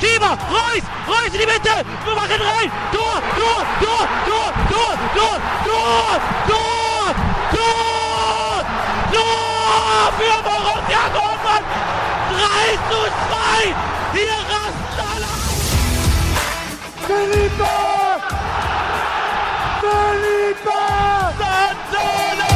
[0.00, 5.36] Schieber, Reus, Reus in die Mitte, wir machen rein, Tor, Tor, Tor, Tor, Tor, Tor,
[5.66, 7.14] Tor, Tor,
[7.50, 8.64] Tor,
[9.12, 11.64] Tor für Borussia Dortmund,
[12.30, 13.74] 3 zu 2,
[14.14, 15.30] hier rasten alle.
[17.06, 17.72] Felipe!
[19.80, 20.78] Felipe!
[21.38, 22.50] Santana!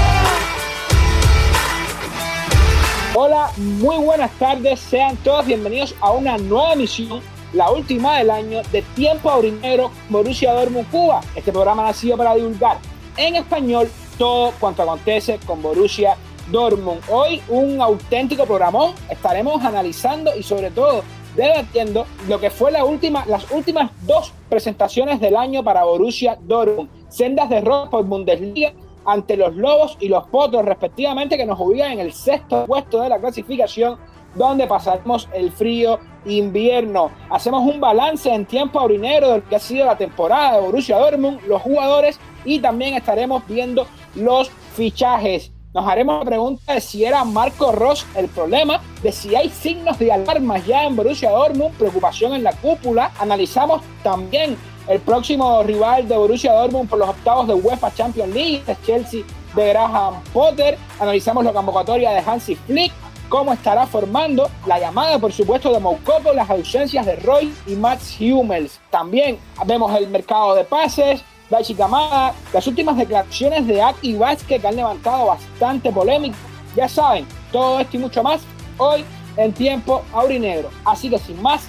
[3.14, 7.20] Hola, muy buenas tardes, sean todos bienvenidos a una nueva emisión,
[7.52, 11.20] la última del año de Tiempo Aurinegro Borussia Dortmund Cuba.
[11.34, 12.78] Este programa sido para divulgar
[13.16, 16.16] en español todo cuanto acontece con Borussia
[16.50, 17.00] Dortmund.
[17.08, 21.02] Hoy un auténtico programón, estaremos analizando y sobre todo
[21.36, 26.88] debatiendo lo que fue la última, las últimas dos presentaciones del año para Borussia Dortmund.
[27.08, 28.72] Sendas de rock por Bundesliga
[29.04, 33.08] ante los Lobos y los Potros respectivamente que nos ubican en el sexto puesto de
[33.08, 33.98] la clasificación
[34.34, 37.10] donde pasaremos el frío invierno.
[37.30, 40.98] Hacemos un balance en tiempo aurinero de lo que ha sido la temporada de Borussia
[40.98, 45.50] Dortmund, los jugadores y también estaremos viendo los fichajes.
[45.74, 49.98] Nos haremos la pregunta de si era Marco Ross el problema, de si hay signos
[49.98, 53.10] de alarma ya en Borussia Dortmund, preocupación en la cúpula.
[53.18, 58.62] Analizamos también el próximo rival de Borussia Dortmund por los octavos de UEFA Champions League,
[58.84, 59.22] Chelsea
[59.54, 60.76] de Graham Potter.
[61.00, 62.92] Analizamos la convocatoria de Hansi Flick,
[63.32, 68.18] cómo estará formando la llamada, por supuesto, de Moukoko, las ausencias de Roy y Max
[68.20, 68.78] Hummels.
[68.90, 74.68] También vemos el mercado de pases, Daichi Kamada, las últimas declaraciones de Aki Vázquez que
[74.68, 76.36] han levantado bastante polémica.
[76.76, 78.42] Ya saben, todo esto y mucho más
[78.76, 79.02] hoy
[79.38, 80.68] en tiempo aurinegro.
[80.84, 81.62] Así que sin más,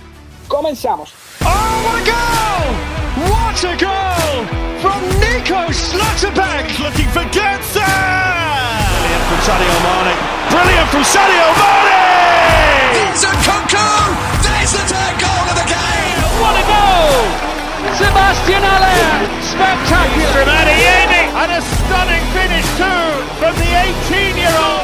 [0.49, 1.13] comenzamos.
[1.45, 1.47] Oh,
[3.31, 4.47] what a goal!
[4.81, 6.77] From Nico Schlotterbeck!
[6.79, 8.92] looking for Götze!
[9.23, 10.13] Brilliant from Sadio Mane.
[10.51, 11.95] Brilliant from Sadio Mane!
[12.91, 13.87] Vincent Kunku!
[14.43, 16.19] There's the third goal of the game!
[16.43, 17.23] What a goal!
[17.95, 18.63] Sebastian!
[19.39, 20.27] Spectacular!
[20.27, 21.23] From Adeyemi!
[21.39, 23.07] And a stunning finish too
[23.39, 24.83] from the 18-year-old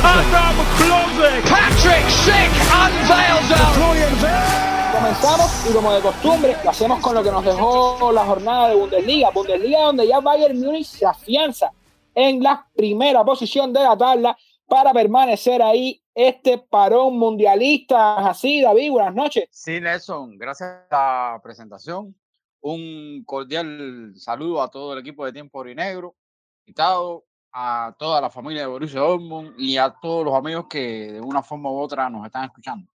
[0.00, 1.44] Adam Klozek!
[1.44, 4.68] Patrick Schick unveils a Florian Wirtz!
[4.96, 8.76] Comenzamos y como de costumbre lo hacemos con lo que nos dejó la jornada de
[8.76, 9.30] Bundesliga.
[9.30, 11.70] Bundesliga donde ya Bayern Múnich se afianza
[12.18, 14.36] en la primera posición de la tabla
[14.66, 18.28] para permanecer ahí este parón mundialista.
[18.28, 19.48] Así, David, buenas noches.
[19.52, 22.16] Sí, Nelson, gracias a la presentación.
[22.60, 26.16] Un cordial saludo a todo el equipo de Tiempo Orinegro,
[26.66, 31.20] invitado a toda la familia de Borussia Dortmund y a todos los amigos que de
[31.20, 32.90] una forma u otra nos están escuchando.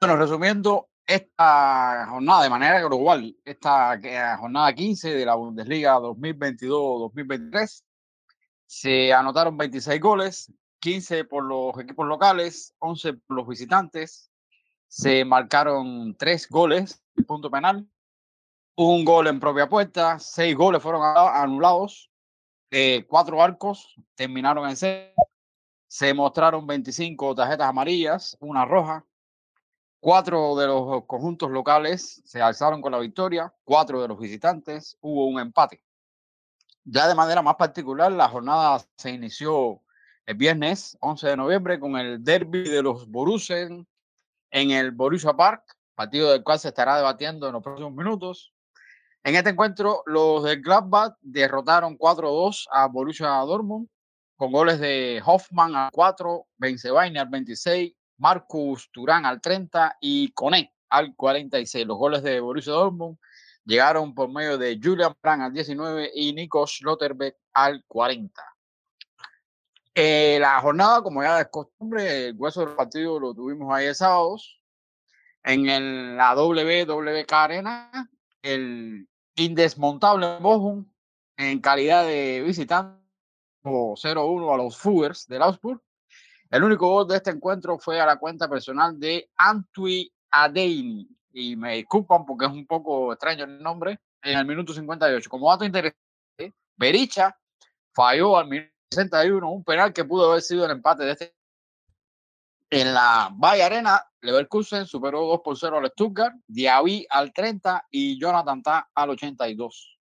[0.00, 7.82] Bueno, resumiendo esta jornada de manera global, esta eh, jornada 15 de la Bundesliga 2022-2023,
[8.66, 14.30] se anotaron 26 goles, 15 por los equipos locales, 11 por los visitantes,
[14.88, 17.86] se marcaron 3 goles punto penal,
[18.76, 22.10] un gol en propia puerta, 6 goles fueron anulados,
[22.70, 25.10] 4 arcos terminaron en 6,
[25.86, 29.04] se mostraron 25 tarjetas amarillas, una roja,
[30.02, 35.26] Cuatro de los conjuntos locales se alzaron con la victoria, cuatro de los visitantes, hubo
[35.26, 35.84] un empate.
[36.84, 39.82] Ya de manera más particular, la jornada se inició
[40.24, 43.86] el viernes 11 de noviembre con el derby de los Borussen
[44.50, 48.54] en el Borussia Park, partido del cual se estará debatiendo en los próximos minutos.
[49.22, 53.86] En este encuentro, los de Gladbach derrotaron 4-2 a Borussia Dortmund
[54.36, 60.72] con goles de Hoffmann al 4, Benzebaini al 26, Marcus Turán al 30 y Coné
[60.90, 61.86] al 46.
[61.86, 63.18] Los goles de Borussia Dortmund
[63.64, 68.42] llegaron por medio de Julian Brandt al 19 y Nico Schlotterbeck al 40.
[69.94, 74.60] Eh, la jornada, como ya es costumbre, el hueso del partido lo tuvimos ayer sábados
[75.42, 78.10] en el- la WWK Arena,
[78.42, 80.86] el indesmontable Bochum
[81.36, 83.00] en calidad de visitante
[83.62, 85.80] o 0-1 a los Fuggers del Augsburg.
[86.50, 91.08] El único gol de este encuentro fue a la cuenta personal de Antwi Adeini.
[91.32, 94.00] Y me disculpan porque es un poco extraño el nombre.
[94.20, 95.30] En el minuto 58.
[95.30, 95.96] Como dato interesante,
[96.76, 97.38] Bericha
[97.94, 101.34] falló al minuto 61 un penal que pudo haber sido el empate de este.
[102.68, 108.20] En la Valle Arena, Leverkusen superó 2 por 0 al Stuttgart, Diaby al 30 y
[108.20, 109.98] Jonathan Ta al 82.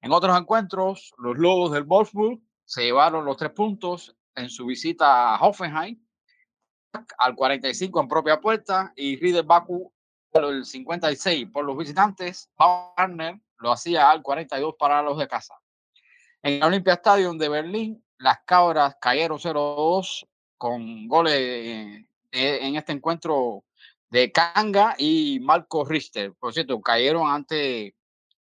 [0.00, 5.34] En otros encuentros, los Lobos del Wolfsburg se llevaron los tres puntos en su visita
[5.34, 6.00] a Hoffenheim
[7.18, 9.92] al 45 en propia puerta y Rieder Baku
[10.32, 12.50] al 56 por los visitantes.
[12.58, 15.54] Warner lo hacía al 42 para los de casa.
[16.42, 20.26] En el Olympia Stadium de Berlín, las cabras cayeron 0-2
[20.56, 23.64] con goles eh, en este encuentro
[24.10, 26.32] de Kanga y Marco Richter.
[26.38, 27.94] Por cierto, cayeron ante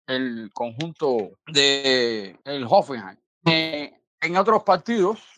[0.06, 3.18] el conjunto de el Hoffenheim.
[3.46, 5.37] Eh, en otros partidos,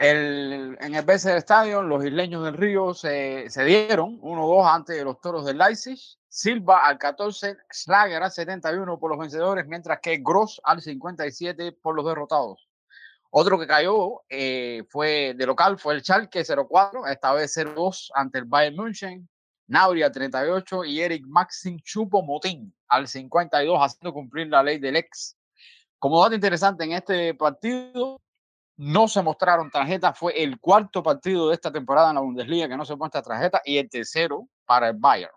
[0.00, 5.20] el, en el BC Stadium, los isleños del Río se, se dieron 1-2 ante los
[5.20, 5.98] toros del Leipzig.
[6.26, 11.94] Silva al 14, Schlager al 71 por los vencedores, mientras que Gross al 57 por
[11.94, 12.66] los derrotados.
[13.28, 18.38] Otro que cayó eh, fue de local, fue el Schalke 04, esta vez 0-2 ante
[18.38, 19.28] el Bayern München.
[19.66, 24.96] Nauri al 38 y Eric Maxim Chupo Motín al 52, haciendo cumplir la ley del
[24.96, 25.36] ex.
[25.98, 28.18] Como dato interesante, en este partido
[28.80, 32.78] no se mostraron tarjetas, fue el cuarto partido de esta temporada en la Bundesliga que
[32.78, 35.34] no se muestra tarjeta y el tercero para el Bayern.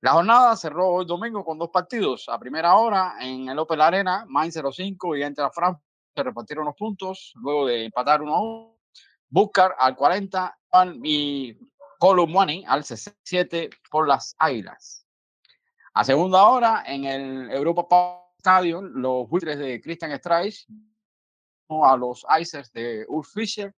[0.00, 2.30] La jornada cerró hoy domingo con dos partidos.
[2.30, 5.84] A primera hora en el Opel Arena, Mainz 05 y Entra Frankfurt
[6.16, 8.78] se repartieron los puntos luego de empatar 1 1.
[9.28, 10.58] Buscar al 40
[11.04, 11.58] y
[11.98, 15.06] Columani al 67 por las Águilas.
[15.92, 20.66] A segunda hora en el Europa Stadium, los buitres de Christian Streich
[21.70, 23.72] a los Icers de Ulf Fischer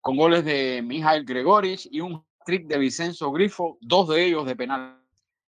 [0.00, 4.56] con goles de Mijail Gregorich y un trick de Vicenzo Grifo, dos de ellos de
[4.56, 5.02] penal.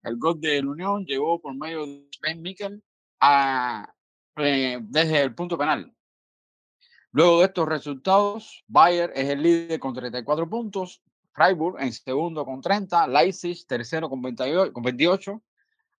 [0.02, 2.82] El gol de la Unión llegó por medio de Ben Mikkel
[3.20, 3.92] a,
[4.36, 5.94] eh, desde el punto penal.
[7.12, 11.02] Luego de estos resultados, Bayer es el líder con 34 puntos,
[11.32, 15.42] Freiburg en segundo con 30, Leipzig tercero con, 28, con 28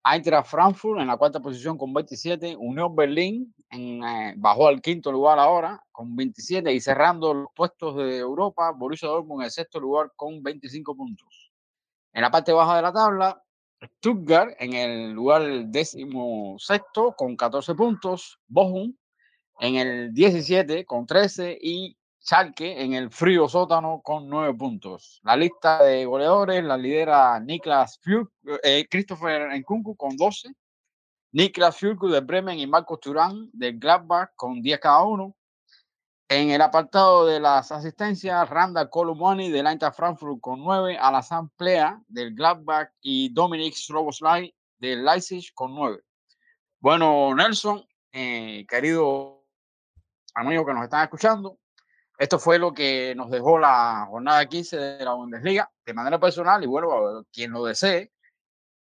[0.08, 5.40] Eintracht Frankfurt en la cuarta posición con 27, Unión Berlín eh, bajó al quinto lugar
[5.40, 10.12] ahora con 27 y cerrando los puestos de Europa, Borussia Dortmund en el sexto lugar
[10.14, 11.50] con 25 puntos.
[12.12, 13.42] En la parte baja de la tabla,
[13.82, 18.94] Stuttgart en el lugar décimo sexto con 14 puntos, Bochum
[19.58, 25.20] en el 17 con 13 y Schalke en el frío sótano con nueve puntos.
[25.22, 28.32] La lista de goleadores la lidera Niklas Fürk,
[28.64, 30.48] eh, Christopher Nkunku con 12,
[31.30, 35.36] Niklas Fürku de Bremen y Marcos Turán del Gladbach con 10 cada uno.
[36.28, 42.02] En el apartado de las asistencias, Randa Colomani del Eintracht Frankfurt con 9, Alassane Plea
[42.08, 46.02] del Gladbach y Dominic Stroboslai del Leipzig con 9.
[46.80, 49.44] Bueno, Nelson, eh, querido
[50.34, 51.60] amigo que nos están escuchando,
[52.18, 56.62] esto fue lo que nos dejó la jornada 15 de la Bundesliga de manera personal
[56.62, 58.10] y bueno, quien lo desee,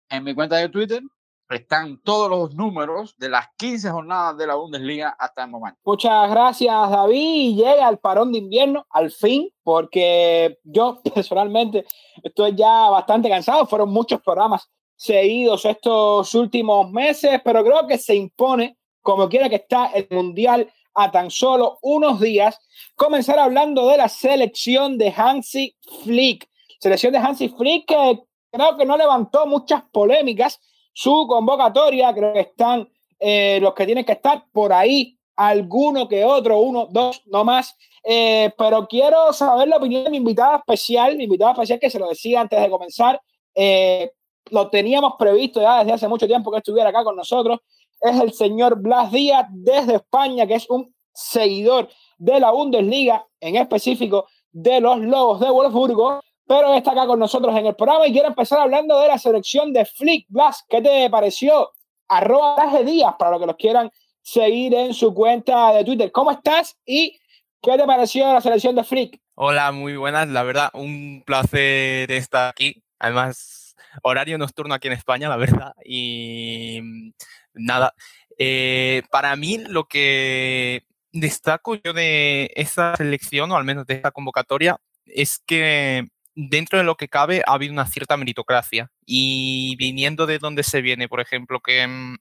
[0.08, 1.02] en mi cuenta de Twitter
[1.50, 5.78] están todos los números de las 15 jornadas de la Bundesliga hasta el momento.
[5.84, 7.16] Muchas gracias, David.
[7.16, 11.84] Y llega el parón de invierno al fin, porque yo personalmente
[12.22, 13.66] estoy ya bastante cansado.
[13.66, 19.56] Fueron muchos programas seguidos estos últimos meses, pero creo que se impone, como quiera que
[19.56, 22.58] está el Mundial a tan solo unos días,
[22.94, 26.48] comenzar hablando de la selección de Hansi Flick.
[26.78, 28.20] Selección de Hansi Flick que
[28.50, 30.60] creo que no levantó muchas polémicas.
[30.92, 32.88] Su convocatoria, creo que están
[33.18, 37.76] eh, los que tienen que estar por ahí, alguno que otro, uno, dos, no más.
[38.04, 41.98] Eh, pero quiero saber la opinión de mi invitada especial, mi invitada especial que se
[41.98, 43.20] lo decía antes de comenzar.
[43.54, 44.12] Eh,
[44.50, 47.60] lo teníamos previsto ya desde hace mucho tiempo que estuviera acá con nosotros
[48.04, 53.56] es el señor Blas Díaz desde España, que es un seguidor de la Bundesliga, en
[53.56, 58.12] específico de los Lobos de Wolfsburgo, pero está acá con nosotros en el programa y
[58.12, 60.26] quiero empezar hablando de la selección de Flick.
[60.28, 61.70] Blas, ¿qué te pareció?
[62.08, 63.90] Arroba Blas Díaz para los que los quieran
[64.22, 66.12] seguir en su cuenta de Twitter.
[66.12, 67.18] ¿Cómo estás y
[67.62, 69.18] qué te pareció la selección de Flick?
[69.34, 70.28] Hola, muy buenas.
[70.28, 72.82] La verdad, un placer estar aquí.
[72.98, 75.72] Además, horario nocturno aquí en España, la verdad.
[75.84, 77.12] Y
[77.54, 77.94] nada,
[78.38, 84.10] eh, para mí lo que destaco yo de esta selección, o al menos de esta
[84.10, 88.90] convocatoria, es que dentro de lo que cabe ha habido una cierta meritocracia.
[89.06, 92.16] Y viniendo de donde se viene, por ejemplo, que mm,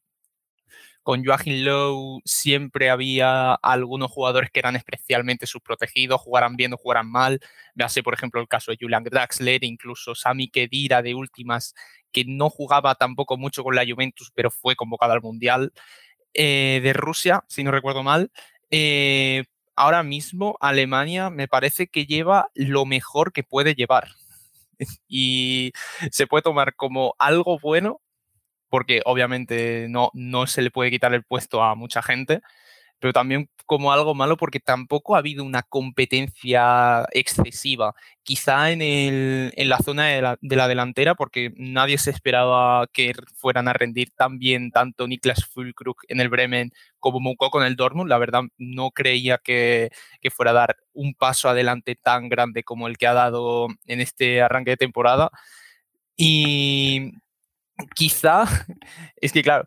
[1.03, 7.09] con Joachim Lowe siempre había algunos jugadores que eran especialmente subprotegidos, jugaran bien o jugaran
[7.11, 7.39] mal.
[7.75, 11.75] Vease, por ejemplo, el caso de Julian Draxler, incluso Sami Kedira de últimas,
[12.13, 15.73] que no jugaba tampoco mucho con la Juventus, pero fue convocado al Mundial
[16.33, 18.31] eh, de Rusia, si no recuerdo mal.
[18.71, 19.43] Eh,
[19.75, 24.09] ahora mismo Alemania me parece que lleva lo mejor que puede llevar.
[25.07, 25.73] y
[26.11, 28.01] se puede tomar como algo bueno,
[28.69, 32.41] porque obviamente no, no se le puede quitar el puesto a mucha gente,
[33.03, 37.93] pero también como algo malo porque tampoco ha habido una competencia excesiva.
[38.23, 42.87] Quizá en, el, en la zona de la, de la, delantera, porque nadie se esperaba
[42.93, 47.67] que fueran a rendir tan bien tanto Niklas Fulkrug en el Bremen como Moukoko en
[47.67, 48.09] el Dortmund.
[48.09, 49.89] La verdad, no creía que,
[50.21, 53.99] que fuera a dar un paso adelante tan grande como el que ha dado en
[53.99, 55.29] este arranque de temporada
[56.15, 57.11] Y
[57.95, 58.45] quizá,
[59.17, 59.65] es que claro,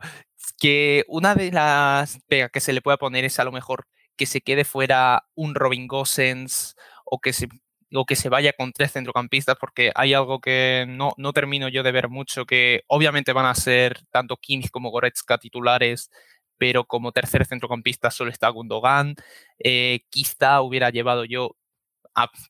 [0.58, 3.86] que una de las pegas que se le pueda poner es a lo mejor
[4.16, 7.48] que se quede fuera un Robin Gosens o que se
[7.94, 11.82] o que se vaya con tres centrocampistas, porque hay algo que no, no termino yo
[11.82, 16.10] de ver mucho, que obviamente van a ser tanto Kimmich como Goretzka titulares,
[16.58, 19.14] pero como tercer centrocampista solo está Gundogan.
[19.58, 21.56] Eh, quizá hubiera llevado yo,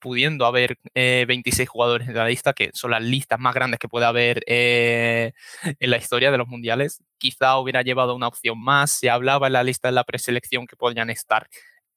[0.00, 3.88] pudiendo haber 26 eh, jugadores en la lista, que son las listas más grandes que
[3.88, 5.32] puede haber eh,
[5.80, 8.92] en la historia de los mundiales, quizá hubiera llevado una opción más.
[8.92, 11.48] Se hablaba en la lista de la preselección que podrían estar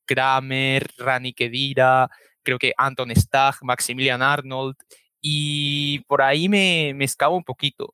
[0.06, 2.10] Kramer, Rani Kedira,
[2.44, 4.76] creo que Anton Stagg, Maximilian Arnold,
[5.22, 7.94] y por ahí me, me un poquito.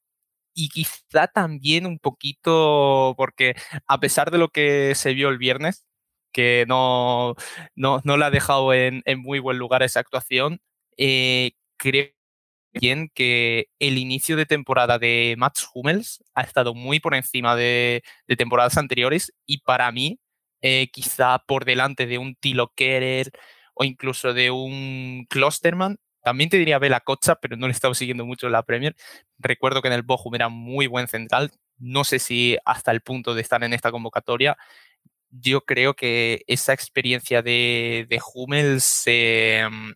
[0.54, 3.56] Y quizá también un poquito, porque
[3.88, 5.86] a pesar de lo que se vio el viernes,
[6.36, 7.36] que no,
[7.76, 10.60] no, no le ha dejado en, en, muy buen lugar esa actuación,
[10.98, 12.10] eh, creo
[12.74, 18.04] bien que el inicio de temporada de Mats Hummels ha estado muy por encima de,
[18.28, 20.20] de temporadas anteriores y para mí
[20.62, 23.32] eh, quizá por delante de un Tilo Kerer,
[23.76, 25.98] o incluso de un Klosterman.
[26.24, 28.96] También te diría Bela Cocha, pero no le he estado siguiendo mucho la Premier.
[29.38, 31.52] Recuerdo que en el Bochum era muy buen central.
[31.78, 34.58] No sé si hasta el punto de estar en esta convocatoria.
[35.30, 39.92] Yo creo que esa experiencia de, de Hummel se, mm,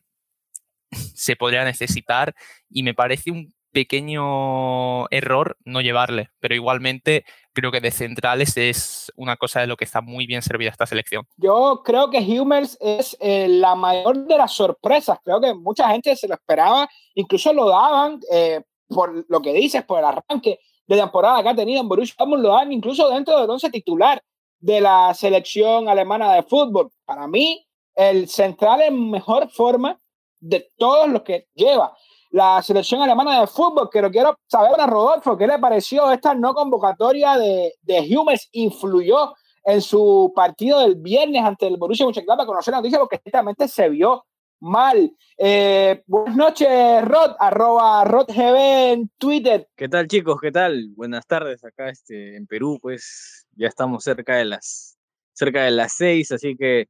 [0.91, 2.36] se podría necesitar
[2.69, 9.12] y me parece un pequeño error no llevarle, pero igualmente creo que de centrales es
[9.15, 11.27] una cosa de lo que está muy bien servida esta selección.
[11.38, 16.15] Yo creo que Hummels es eh, la mayor de las sorpresas, creo que mucha gente
[16.15, 20.95] se lo esperaba, incluso lo daban eh, por lo que dices, por el arranque de
[20.98, 24.21] temporada que ha tenido en Borussia Dortmund, lo dan incluso dentro del once titular
[24.60, 26.89] de la selección alemana de fútbol.
[27.06, 29.98] Para mí, el central en mejor forma
[30.39, 31.94] de todos los que lleva
[32.32, 36.54] la selección alemana de fútbol, que quiero saber a Rodolfo, ¿qué le pareció esta no
[36.54, 38.50] convocatoria de, de Hummels?
[38.51, 42.46] ¿Influyó en su partido del viernes ante el Borussia Mönchengladbach?
[42.46, 44.25] Conocer la noticia porque ciertamente se vio
[44.60, 45.12] mal.
[45.38, 46.68] Eh, buenas noches,
[47.04, 49.68] Rod, arroba RodGB en Twitter.
[49.75, 50.39] ¿Qué tal, chicos?
[50.42, 50.89] ¿Qué tal?
[50.96, 54.98] Buenas tardes acá este, en Perú, pues ya estamos cerca de las
[55.34, 56.88] cerca de las seis, así que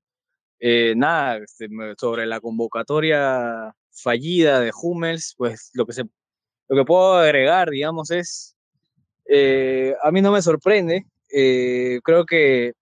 [0.59, 6.03] eh, nada, este, sobre la convocatoria fallida de Hummels, pues lo que, se,
[6.67, 8.55] lo que puedo agregar, digamos, es,
[9.25, 12.73] eh, a mí no me sorprende, creo que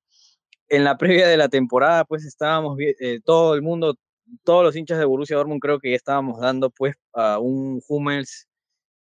[0.69, 2.77] en la previa de la temporada, pues estábamos,
[3.25, 3.97] todo el mundo,
[4.43, 8.47] todos los hinchas de Borussia Dortmund creo que ya estábamos dando pues a un Hummels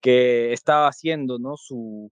[0.01, 1.57] que estaba haciendo, ¿no?
[1.57, 2.11] Su,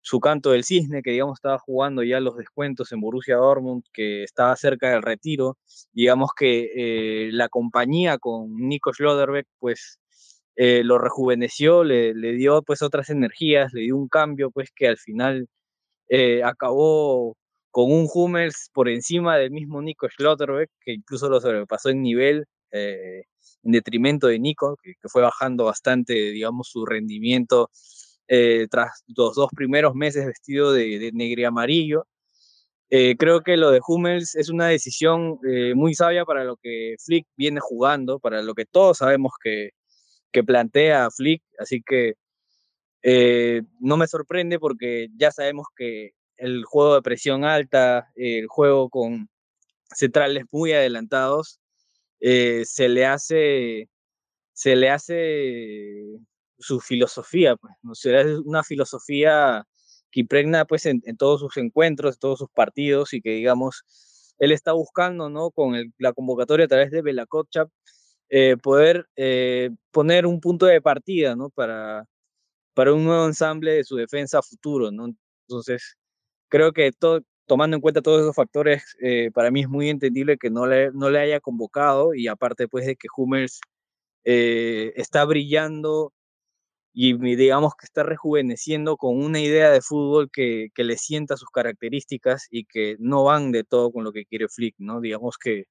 [0.00, 4.22] su canto del cisne, que digamos estaba jugando ya los descuentos en Borussia Dortmund, que
[4.24, 5.58] estaba cerca del retiro,
[5.92, 9.98] digamos que eh, la compañía con Nico Schlotterbeck pues
[10.56, 14.88] eh, lo rejuveneció, le, le, dio pues otras energías, le dio un cambio pues que
[14.88, 15.48] al final
[16.08, 17.36] eh, acabó
[17.76, 22.46] con un Hummels por encima del mismo Nico Schlotterbeck, que incluso lo sobrepasó en nivel,
[22.70, 23.22] en
[23.62, 27.68] detrimento de Nico, que, fue bajando bastante, digamos, su rendimiento
[28.28, 32.06] eh, tras los dos primeros meses vestido de, negro y amarillo.
[32.88, 36.94] Eh, creo que lo de Hummels es una decisión eh, muy sabia para lo que
[37.04, 39.72] Flick viene jugando, para lo que todos sabemos que,
[40.32, 42.14] que plantea Flick, así que
[43.80, 49.28] no me sorprende porque ya sabemos que el juego de presión alta, el juego con
[49.94, 51.60] centrales muy adelantados,
[52.20, 53.88] se le hace
[54.56, 56.18] se le hace
[56.58, 57.94] su filosofía, pues, ¿no?
[57.94, 59.66] será una filosofía
[60.10, 63.84] que impregna pues en, todos sus encuentros, en todos sus partidos y que digamos,
[64.38, 65.50] él está buscando, ¿no?
[65.50, 67.68] Con la convocatoria a través de Belakochap,
[68.30, 71.50] eh, poder eh, poner un punto de partida, ¿no?
[71.50, 72.06] Para,
[72.74, 75.06] para un nuevo ensamble de su defensa futuro, ¿no?
[75.48, 75.96] Entonces,
[76.48, 76.90] creo que
[77.46, 80.90] tomando en cuenta todos esos factores, eh, para mí es muy entendible que no le,
[80.92, 83.60] no le haya convocado y aparte pues de que Hummels
[84.24, 86.12] está brillando
[86.92, 91.50] y digamos que está rejuveneciendo con una idea de fútbol que, que, le sienta sus
[91.50, 95.00] características y que no van de todo con lo que quiere Flick, ¿no?
[95.02, 95.66] Digamos que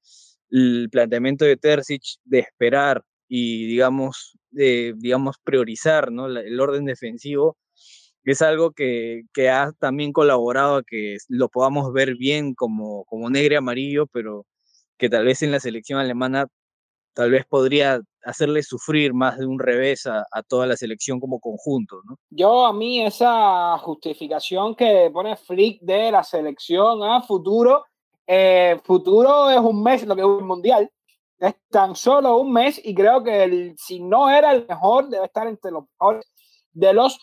[0.51, 6.27] el planteamiento de Terzic de esperar y digamos, de, digamos priorizar ¿no?
[6.27, 7.57] el orden defensivo
[8.31, 13.29] es algo que, que, ha también colaborado a que lo podamos ver bien como, como
[13.29, 14.45] negro y amarillo, pero
[14.97, 16.47] que tal vez en la selección alemana
[17.15, 22.01] tal vez podría hacerle sufrir más de un revés a, toda la selección como conjunto.
[22.29, 27.85] Yo a mí esa justificación que pone Flick de la selección a futuro,
[28.27, 30.91] eh, futuro es un mes, lo que es un mundial,
[31.39, 35.47] es tan solo un mes y creo que si no era el mejor, debe estar
[35.47, 36.25] entre los mejores
[36.73, 37.17] de los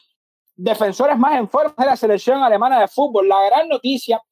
[0.54, 3.28] defensores más en forma de la selección alemana de fútbol.
[3.28, 4.22] La gran noticia,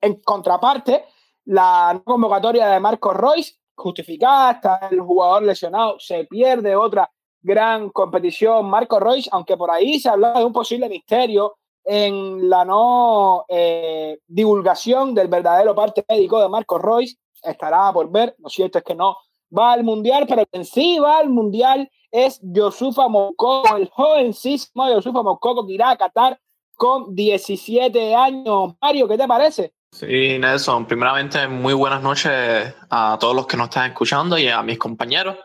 [0.00, 1.04] en contraparte,
[1.46, 8.68] la convocatoria de Marco Royce, justificada, está el jugador lesionado, se pierde otra gran competición
[8.68, 14.18] Marco Royce, aunque por ahí se hablaba de un posible misterio en la no eh,
[14.26, 18.94] divulgación del verdadero parte médico de Marco Royce, estará por ver, lo cierto es que
[18.94, 19.16] no
[19.56, 25.22] va al Mundial, pero quien sí va al Mundial es Yosufa Mococo, el jovencísimo Yosufa
[25.22, 26.40] Mococo que irá a Qatar
[26.74, 28.74] con 17 años.
[28.80, 29.72] Mario, ¿qué te parece?
[29.90, 34.62] Sí, Nelson, primeramente muy buenas noches a todos los que nos están escuchando y a
[34.62, 35.36] mis compañeros.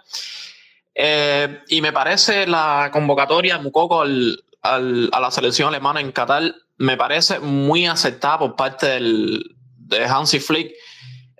[0.94, 6.12] Eh, y me parece la convocatoria de Mukoko al, al, a la selección alemana en
[6.12, 10.74] Qatar, me parece muy aceptada por parte del, de Hansi Flick.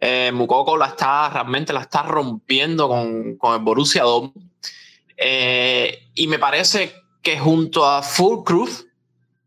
[0.06, 4.52] Eh, Mukoko la está, realmente la está rompiendo con, con el Borussia Dortmund.
[5.16, 8.68] Eh, y me parece que junto a Fulkrug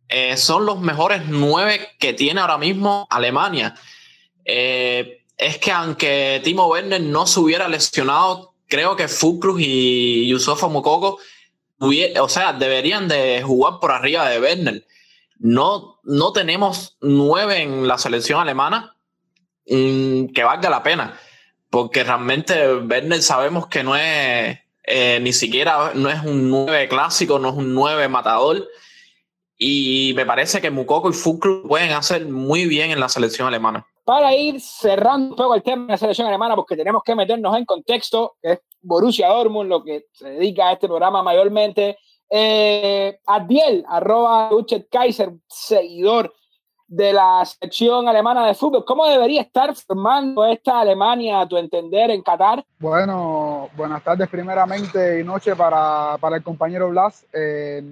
[0.08, 3.74] eh, son los mejores nueve que tiene ahora mismo Alemania.
[4.46, 11.18] Es que aunque Timo Werner no se hubiera lesionado, creo que Fulkrug y Yusufa Mukoko
[11.78, 14.86] o sea, deberían de jugar por arriba de Werner.
[15.38, 18.95] No, no tenemos nueve en la selección alemana
[19.68, 21.18] mm, que valga la pena,
[21.70, 27.40] porque realmente Werner sabemos que no es eh, ni siquiera no es un nueve clásico,
[27.40, 28.68] no es un nueve matador.
[29.58, 33.86] Y me parece que Mukoko y Fulkrug pueden hacer muy bien en la selección alemana.
[34.04, 37.56] Para ir cerrando un poco el tema de la selección alemana, porque tenemos que meternos
[37.56, 41.98] en contexto, es Borussia Dortmund, lo que se dedica a este programa mayormente.
[42.30, 46.32] Eh, Adiel, arroba Uchet Kaiser, seguidor
[46.88, 48.84] de la selección alemana de fútbol.
[48.84, 52.64] ¿Cómo debería estar formando esta Alemania, a tu entender, en Qatar?
[52.78, 57.26] Bueno, buenas tardes primeramente y noche para, para el compañero Blas.
[57.32, 57.82] Eh,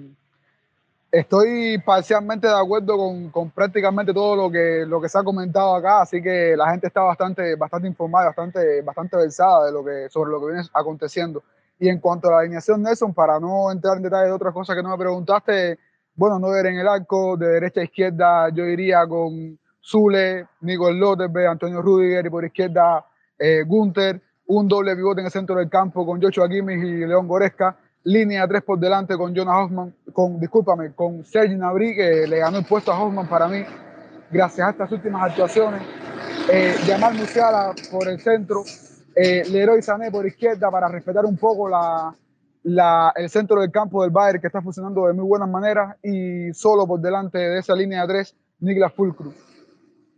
[1.11, 5.75] estoy parcialmente de acuerdo con, con, prácticamente todo lo que, lo que se ha comentado
[5.75, 10.09] acá, así que la gente está bastante, bastante informada, bastante, bastante versada de lo que,
[10.09, 11.43] sobre lo que viene aconteciendo.
[11.77, 14.75] Y en cuanto a la alineación Nelson, para no entrar en detalle de otras cosas
[14.75, 15.77] que no me preguntaste,
[16.15, 20.97] bueno, no ver en el arco, de derecha a izquierda yo iría con Zule, Nicol
[20.97, 23.05] López, Antonio Rudiger y por izquierda
[23.37, 27.27] eh, Gunther, un doble pivote en el centro del campo con Joshua Kimmich y León
[27.27, 32.39] Goresca, línea 3 por delante con Jonas Hoffman, con, discúlpame, con Sergi Nabri, que le
[32.39, 33.63] ganó el puesto a Hoffman para mí,
[34.31, 35.81] gracias a estas últimas actuaciones,
[36.49, 38.63] eh, Yamal Musiala por el centro,
[39.15, 42.13] eh, Leroy Sané por izquierda para respetar un poco la,
[42.65, 46.87] el centro del campo del Bayern que está funcionando de muy buenas maneras y solo
[46.87, 49.31] por delante de esa línea de tres, Niklas Fulcrum.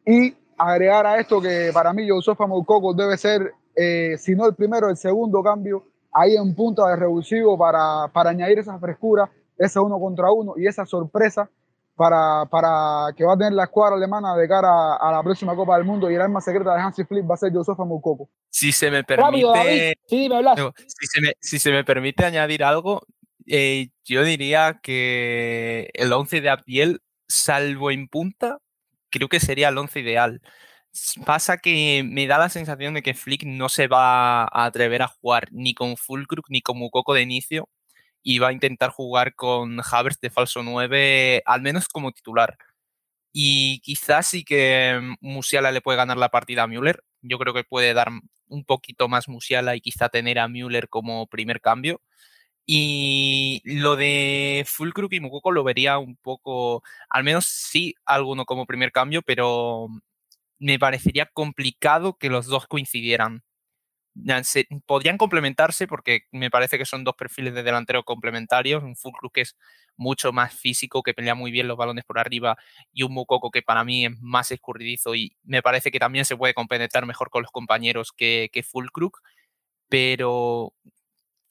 [0.05, 4.55] Y agregar a esto que para mí Josofa Moukoko debe ser, eh, si no el
[4.55, 5.83] primero, el segundo cambio
[6.13, 10.67] ahí en punta de revulsivo para, para añadir esa frescura, ese uno contra uno y
[10.67, 11.49] esa sorpresa
[11.97, 15.75] para, para que va a tener la escuadra alemana de cara a, la próxima Copa
[15.75, 18.29] del Mundo y el arma secreta de Hansi Flick va a ser Josofa Moukoko.
[18.49, 20.43] Si se me permite, sí, me
[20.86, 23.01] si, se me, si se me permite añadir algo,
[23.47, 28.60] eh, yo diría que el 11 de Abdiel, salvo en punta,
[29.10, 30.41] creo que sería el 11 ideal.
[31.25, 35.07] Pasa que me da la sensación de que Flick no se va a atrever a
[35.07, 37.67] jugar ni con Fulkrug ni con Mukoko de inicio,
[38.28, 42.58] y va a intentar jugar con Havertz de falso 9, al menos como titular.
[43.32, 47.04] Y quizás sí que Musiala le puede ganar la partida a Müller.
[47.22, 48.10] Yo creo que puede dar
[48.50, 52.02] un poquito más Musiala y quizá tener a Müller como primer cambio.
[52.66, 58.66] Y lo de Fulkrug y Mukoko lo vería un poco, al menos sí, alguno como
[58.66, 59.88] primer cambio, pero
[60.60, 63.44] me parecería complicado que los dos coincidieran
[64.86, 69.41] podrían complementarse porque me parece que son dos perfiles de delantero complementarios, un Fulkrug que
[69.41, 69.58] es
[69.95, 72.58] mucho más físico, que pelea muy bien los balones por arriba
[72.93, 76.38] y un Mukoko que para mí es más escurridizo y me parece que también se
[76.38, 78.63] puede compenetrar mejor con los compañeros que, que
[79.89, 80.73] pero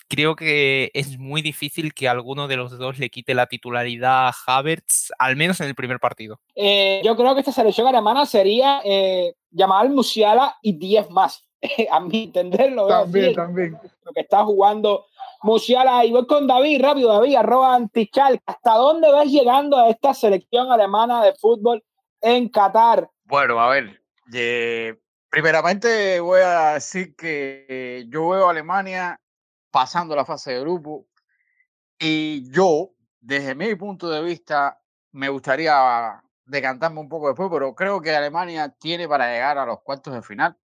[0.09, 4.35] creo que es muy difícil que alguno de los dos le quite la titularidad a
[4.47, 6.41] Havertz, al menos en el primer partido.
[6.55, 11.46] Eh, yo creo que esta selección alemana sería eh, llamar Musiala y 10 más.
[11.91, 13.79] a mi entender, lo veo también, también.
[14.05, 15.07] Lo que está jugando
[15.43, 16.05] Musiala.
[16.05, 18.41] Y voy con David, rápido, David, arroba antichal.
[18.47, 21.85] ¿Hasta dónde vas llegando a esta selección alemana de fútbol
[22.21, 23.09] en Qatar?
[23.25, 24.03] Bueno, a ver,
[25.31, 29.21] primeramente voy a decir que yo veo a Alemania
[29.71, 31.07] pasando la fase de grupo
[31.99, 32.91] y yo,
[33.21, 34.81] desde mi punto de vista,
[35.13, 39.81] me gustaría decantarme un poco después, pero creo que Alemania tiene para llegar a los
[39.83, 40.57] cuartos de final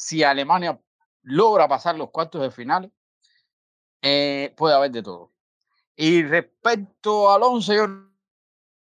[0.00, 0.80] si Alemania
[1.22, 2.90] logra pasar los cuartos de final,
[4.00, 5.30] eh, puede haber de todo.
[5.94, 7.86] Y respecto al 11, yo,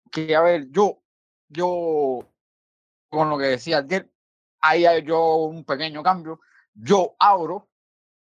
[0.10, 1.04] que a ver, yo,
[1.50, 2.20] yo,
[3.10, 4.10] con lo que decía ayer,
[4.62, 6.40] ahí hay yo un pequeño cambio.
[6.74, 7.68] Yo abro,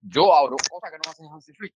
[0.00, 1.74] yo abro, cosa que no hace Hansi Flick,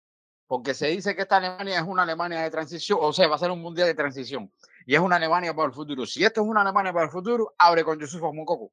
[0.46, 3.38] porque se dice que esta Alemania es una Alemania de transición, o sea, va a
[3.38, 4.52] ser un mundial de transición,
[4.86, 6.06] y es una Alemania para el futuro.
[6.06, 8.70] Si esto es una Alemania para el futuro, abre con Yusuf Moukoko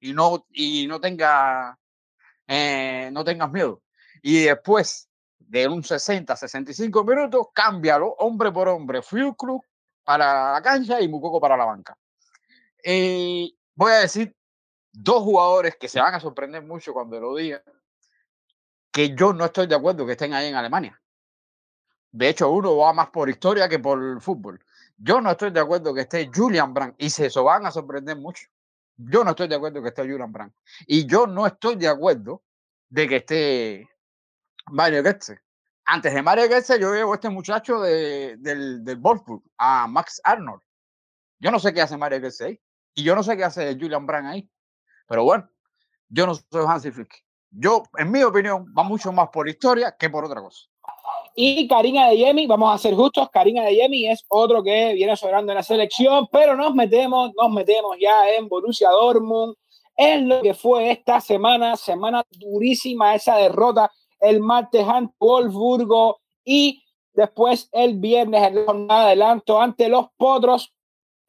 [0.00, 1.78] y no, y no tenga,
[2.46, 3.82] eh, no tengas miedo.
[4.22, 5.08] Y después
[5.38, 9.62] de un 60, 65 minutos, cámbialo hombre por hombre, Fuel Club
[10.04, 11.96] para la cancha y Mukoko para la banca.
[12.82, 14.34] Eh, voy a decir
[14.92, 17.62] dos jugadores que se van a sorprender mucho cuando lo diga,
[18.90, 21.00] que yo no estoy de acuerdo que estén ahí en Alemania.
[22.10, 24.64] De hecho, uno va más por historia que por fútbol.
[24.96, 28.16] Yo no estoy de acuerdo que esté Julian Brandt y se eso van a sorprender
[28.16, 28.48] mucho.
[28.98, 30.54] Yo no estoy de acuerdo que esté Julian Brandt.
[30.86, 32.42] Y yo no estoy de acuerdo
[32.88, 33.88] de que esté
[34.66, 35.40] Mario Götze.
[35.86, 40.20] Antes de Mario Götze, yo veo a este muchacho de, del, del Wolfsburg, a Max
[40.24, 40.62] Arnold.
[41.38, 42.60] Yo no sé qué hace Mario Götze ahí.
[42.94, 44.50] Y yo no sé qué hace Julian Brandt ahí.
[45.06, 45.48] Pero bueno,
[46.08, 47.24] yo no soy Hansi Flick.
[47.50, 50.68] Yo, en mi opinión, va mucho más por historia que por otra cosa.
[51.40, 55.16] Y Karina de Yemi, vamos a ser justos, Karina de Yemi es otro que viene
[55.16, 59.54] sobrando en la selección, pero nos metemos, nos metemos ya en Borussia Dortmund,
[59.96, 66.82] en lo que fue esta semana, semana durísima, esa derrota el martes ante Wolfsburgo y
[67.12, 70.74] después el viernes en la jornada de adelanto ante los Potros.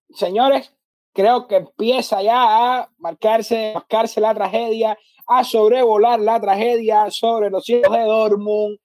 [0.10, 0.76] Señores,
[1.14, 7.64] creo que empieza ya a marcarse, marcarse la tragedia, a sobrevolar la tragedia sobre los
[7.64, 8.80] cielos de Dortmund.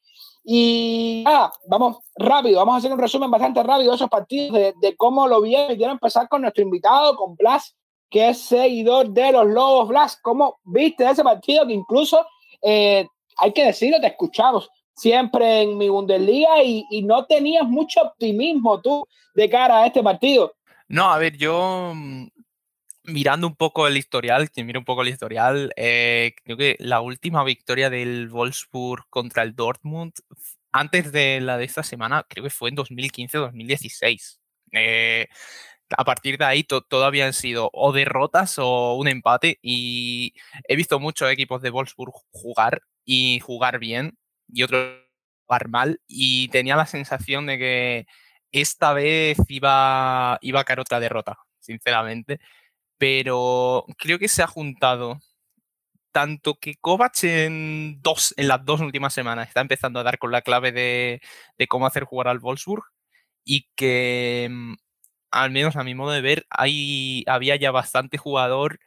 [0.45, 4.97] Y ah, vamos rápido, vamos a hacer un resumen bastante rápido de esos partidos, de,
[4.97, 5.77] cómo lo vieron.
[5.77, 7.75] Quiero empezar con nuestro invitado, con Blas,
[8.11, 9.89] que es seguidor de los Lobos.
[9.89, 12.27] Blas, ¿cómo viste ese partido que incluso,
[12.61, 13.07] eh,
[13.39, 18.81] hay que decirlo, te escuchamos siempre en mi Bundesliga y, y no tenías mucho optimismo
[18.83, 20.53] tú de cara a este partido?
[20.89, 22.27] No, a ver, yo mm,
[23.05, 27.01] mirando un poco el historial, que mira un poco el historial, eh, creo que la
[27.01, 30.13] última victoria del Wolfsburg contra el Dortmund,
[30.73, 34.41] antes de la de esta semana, creo que fue en 2015-2016.
[34.73, 35.29] Eh,
[35.97, 40.35] a partir de ahí todo habían sido o derrotas o un empate y
[40.69, 44.17] he visto muchos equipos de Wolfsburg jugar y jugar bien
[44.49, 44.99] y otros
[45.47, 48.07] jugar mal y tenía la sensación de que
[48.53, 52.41] esta vez iba, iba a caer otra derrota, sinceramente.
[53.05, 55.21] Pero creo que se ha juntado
[56.11, 60.33] tanto que Kovac en, dos, en las dos últimas semanas está empezando a dar con
[60.33, 61.21] la clave de,
[61.69, 62.85] cómo hacer jugar al Wolfsburg
[63.45, 64.75] y que, mm,
[65.33, 68.79] al menos a mi modo de ver, hay, había ya bastante jugador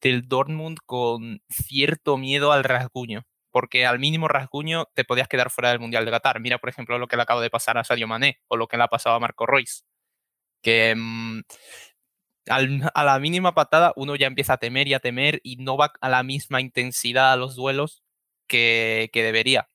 [0.00, 5.70] del Dortmund con cierto miedo al rasguño porque al mínimo rasguño te podías quedar fuera
[5.70, 6.40] del Mundial de Qatar.
[6.40, 8.76] Mira, por ejemplo, lo que le acaba de pasar a Sadio Mané o lo que
[8.76, 9.82] le ha pasado a Marco Royce,
[10.62, 11.42] que mmm,
[12.48, 15.92] a la mínima patada uno ya empieza a temer y a temer y no va
[16.00, 18.02] a la misma intensidad a los duelos
[18.46, 19.68] que, que debería.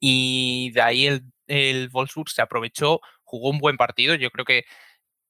[0.00, 1.90] Y de ahí el, el
[2.26, 4.14] se aprovechó, jugó un buen partido.
[4.14, 4.64] Yo creo que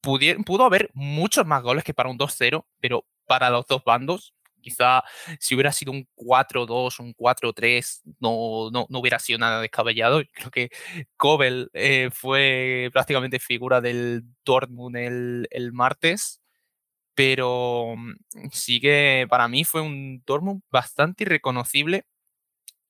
[0.03, 5.05] pudo haber muchos más goles que para un 2-0, pero para los dos bandos Quizá
[5.39, 10.23] si hubiera sido un 4-2, un 4-3, no, no, no, hubiera sido nada descabellado.
[10.33, 10.71] Creo que
[11.17, 16.41] Kobel eh, fue prácticamente figura del Dortmund el, el martes,
[17.15, 22.07] pero mm, sigue, para mí fue un Dortmund bastante irreconocible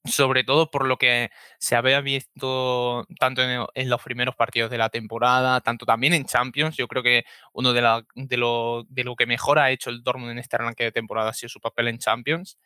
[0.05, 4.91] sobre todo por lo que se había visto tanto en, los primeros partidos de la
[4.91, 6.77] temporada, tanto también en Champions.
[6.77, 10.03] Yo creo que uno de, la, de, lo, de lo que mejor ha hecho el
[10.03, 12.59] Dortmund en este arranque de temporada ha sido su papel en Champions.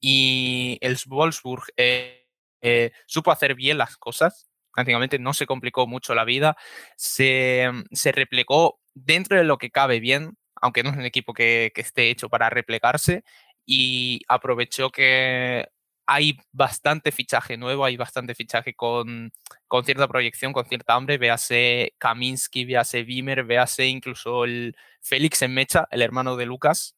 [0.00, 2.28] Y el Wolfsburg eh,
[2.62, 6.56] eh, supo hacer bien las cosas, prácticamente no se complicó mucho la vida,
[6.96, 11.72] se, se, replegó dentro de lo que cabe bien, aunque no es un equipo que,
[11.74, 13.24] que esté hecho para replegarse,
[13.66, 15.68] y aprovechó que
[16.06, 19.32] hay bastante fichaje nuevo, hay bastante fichaje con,
[19.68, 21.18] con cierta proyección, con cierta hambre.
[21.18, 26.96] Véase Kaminsky, véase Wimmer, véase incluso el Félix en Mecha, el hermano de Lucas,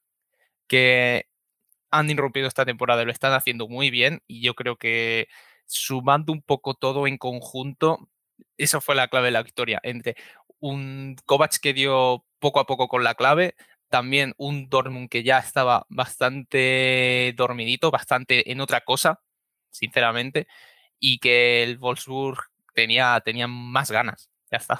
[0.66, 1.26] que
[1.90, 4.22] han irrumpido esta temporada lo están haciendo muy bien.
[4.26, 5.28] Y yo creo que
[5.66, 8.08] sumando un poco todo en conjunto,
[8.56, 9.80] eso fue la clave de la victoria.
[9.82, 10.16] Entre
[10.60, 13.54] un Kovac que dio poco a poco con la clave,
[13.96, 19.22] también un Dortmund que ya estaba bastante dormidito, bastante en otra cosa,
[19.70, 20.46] sinceramente,
[21.00, 22.36] y que el Wolfsburg
[22.74, 24.28] tenía, tenía más ganas.
[24.50, 24.78] Ya está.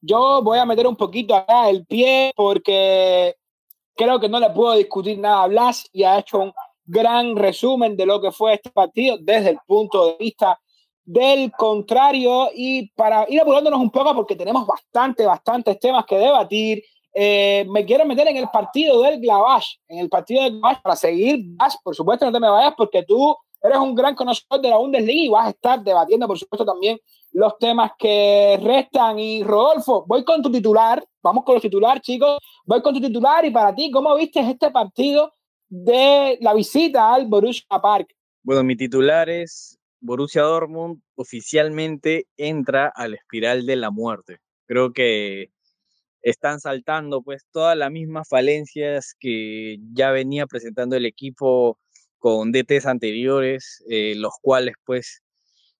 [0.00, 3.36] Yo voy a meter un poquito acá el pie porque
[3.94, 6.52] creo que no le puedo discutir nada a Blas y ha hecho un
[6.84, 10.58] gran resumen de lo que fue este partido desde el punto de vista
[11.04, 12.50] del contrario.
[12.52, 16.82] Y para ir apurándonos un poco, porque tenemos bastante, bastantes temas que debatir,
[17.20, 20.94] eh, me quiero meter en el partido del Glavash, en el partido del Glavash para
[20.94, 21.46] seguir.
[21.82, 25.24] por supuesto, no te me vayas porque tú eres un gran conocedor de la Bundesliga
[25.24, 26.96] y vas a estar debatiendo, por supuesto, también
[27.32, 29.18] los temas que restan.
[29.18, 33.44] Y Rodolfo, voy con tu titular, vamos con los titulares, chicos, voy con tu titular
[33.44, 35.32] y para ti, ¿cómo viste este partido
[35.68, 38.14] de la visita al Borussia Park?
[38.44, 44.38] Bueno, mi titular es Borussia Dortmund oficialmente entra a la espiral de la muerte.
[44.66, 45.50] Creo que
[46.30, 51.78] están saltando pues todas las mismas falencias que ya venía presentando el equipo
[52.18, 55.22] con DTs anteriores, eh, los cuales pues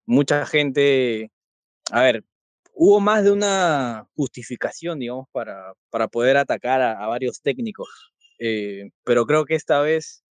[0.07, 1.31] mucha gente,
[1.91, 2.25] a ver,
[2.75, 7.89] hubo más de una justificación, digamos, para, para poder atacar a, varios técnicos,
[8.39, 10.25] eh, pero creo que esta vez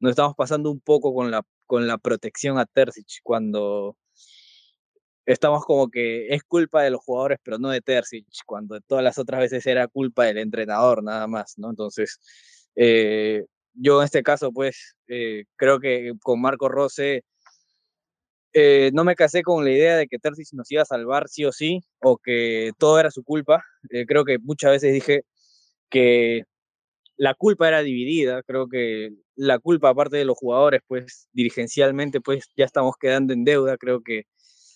[0.00, 3.96] nos estamos pasando un poco con la, con la protección a Terzic, cuando
[5.26, 9.18] estamos como que es culpa de los jugadores, pero no de Terzic, cuando todas las
[9.18, 11.70] otras veces era culpa del entrenador, nada más, ¿no?
[11.70, 12.20] Entonces,
[12.76, 17.22] eh, yo en este caso, pues, eh, creo que con Marco Rose
[18.54, 21.44] eh, no me casé con la idea de que Terzic nos iba a salvar sí
[21.44, 23.64] o sí, o que todo era su culpa.
[24.08, 25.22] creo que muchas veces dije
[25.90, 26.44] que
[27.16, 32.46] la culpa era dividida, creo que la culpa aparte de los jugadores, pues dirigencialmente, pues
[32.56, 34.24] ya estamos quedando en deuda, creo que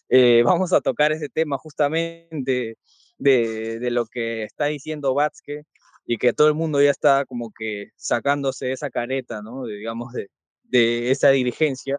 [0.09, 2.79] eh, vamos a tocar ese tema justamente
[3.19, 5.63] de, de, lo que está diciendo Batske
[6.07, 9.65] y que todo el mundo ya está como que sacándose esa careta, ¿no?
[9.65, 10.29] De, digamos, de,
[10.65, 11.99] de, esa dirigencia.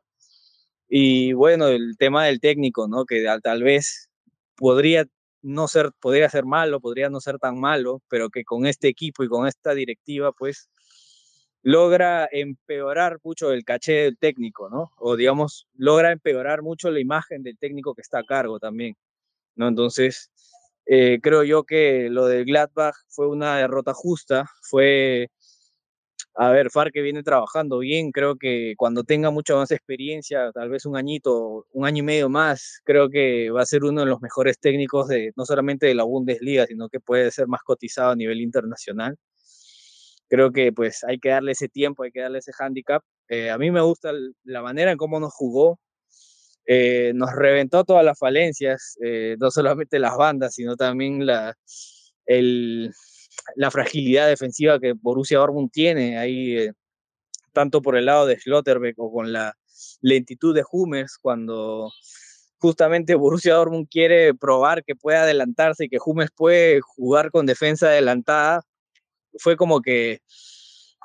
[0.90, 3.06] Y bueno, el tema del técnico, ¿no?
[3.06, 4.10] Que tal vez
[4.56, 5.06] podría
[5.42, 9.24] no ser, podría ser malo, podría no ser tan malo, pero que con este equipo
[9.24, 10.70] y con esta directiva, pues
[11.68, 14.92] logra empeorar mucho el caché del técnico, ¿no?
[14.98, 18.96] O digamos, logra empeorar mucho la imagen del técnico que está a cargo también,
[19.56, 19.68] ¿no?
[19.68, 20.32] Entonces,
[20.86, 25.30] eh, creo yo que lo del Gladbach fue una derrota justa, fue,
[26.36, 30.86] a ver, Farke viene trabajando bien, creo que cuando tenga mucha más experiencia, tal vez
[30.86, 34.22] un añito, un año y medio más, creo que va a ser uno de los
[34.22, 38.16] mejores técnicos de no solamente de la Bundesliga, sino que puede ser más cotizado a
[38.16, 39.18] nivel internacional
[40.28, 43.04] creo que pues hay que darle ese tiempo, hay que darle ese handicap.
[43.30, 44.12] Eh, a mí me gusta
[44.44, 45.80] la manera en cómo nos jugó,
[46.66, 51.56] eh, nos reventó todas las falencias, eh, no solamente las bandas, sino también la,
[53.56, 56.70] la fragilidad defensiva que Borussia Dortmund tiene ahí,
[57.54, 59.54] tanto por el lado de Schlotterbeck o con la
[60.02, 61.92] lentitud de Hummers cuando
[62.60, 67.88] justamente Borussia Dortmund quiere probar que puede adelantarse y que Hummers puede jugar con defensa
[67.88, 68.62] adelantada,
[69.40, 70.22] fue como que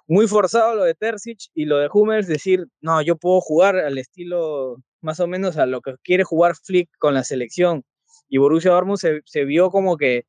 [0.07, 3.99] muy forzado lo de Terzic y lo de Hummels, decir, no, yo puedo jugar al
[3.99, 7.85] estilo más o menos a lo que quiere jugar Flick con la selección.
[8.29, 10.25] Y Borussia Dortmund se, vio como que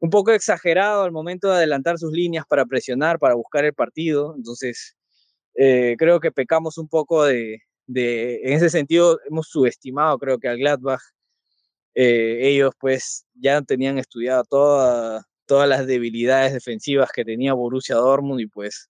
[0.00, 4.34] un poco exagerado al momento de adelantar sus líneas para presionar, para buscar el partido.
[4.36, 4.96] Entonces,
[5.54, 10.58] eh, creo que pecamos un poco de, en ese sentido, hemos subestimado, creo que al
[10.58, 11.02] Gladbach.
[11.94, 18.40] Eh, ellos pues ya tenían estudiado toda, todas las debilidades defensivas que tenía Borussia Dortmund
[18.40, 18.88] y pues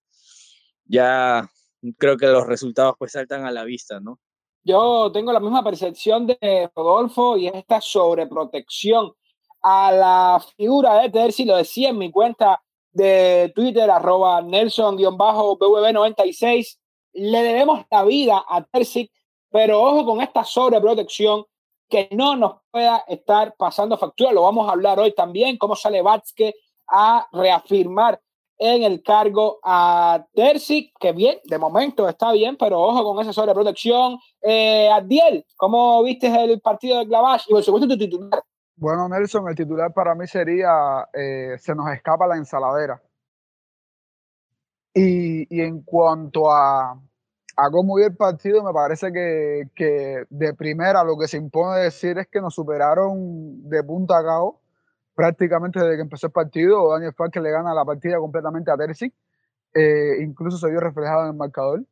[0.85, 1.49] ya
[1.97, 4.19] creo que los resultados pues saltan a la vista, ¿no?
[4.63, 9.13] Yo tengo la misma percepción de Rodolfo y es esta sobreprotección
[9.61, 16.77] a la figura de Terzi, lo decía en mi cuenta de Twitter, arroba Nelson-BWB96,
[17.13, 19.09] le debemos la vida a Terzi,
[19.49, 21.45] pero ojo con esta sobreprotección
[21.89, 24.31] que no nos pueda estar pasando factura.
[24.31, 26.53] Lo vamos a hablar hoy también, cómo sale Vázquez
[26.87, 28.21] a reafirmar
[28.57, 33.33] en el cargo a Terzi, que bien, de momento está bien, pero ojo con esa
[33.33, 34.19] sobreprotección.
[34.41, 37.45] Eh, Adiel, ¿cómo viste el partido de Clavash?
[37.47, 38.43] Y por supuesto tu titular.
[38.75, 43.01] Bueno, Nelson, el titular para mí sería eh, Se nos escapa la ensaladera.
[44.93, 46.99] Y, y en cuanto a,
[47.61, 51.79] a cómo vi el partido, me parece que, que, de primera lo que se impone
[51.81, 54.61] decir es que nos superaron de punta a cabo
[55.13, 56.91] prácticamente desde que empezó el partido.
[56.91, 59.13] Daniel Falque le gana la partida completamente a Terzic,
[59.73, 61.83] eh, incluso se vio reflejado en el marcador.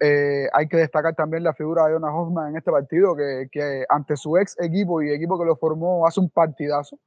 [0.00, 3.84] Eh, hay que destacar también la figura de Jonas Hoffman en este partido, que, que,
[3.88, 6.98] ante su ex equipo y equipo que lo formó hace un partidazo.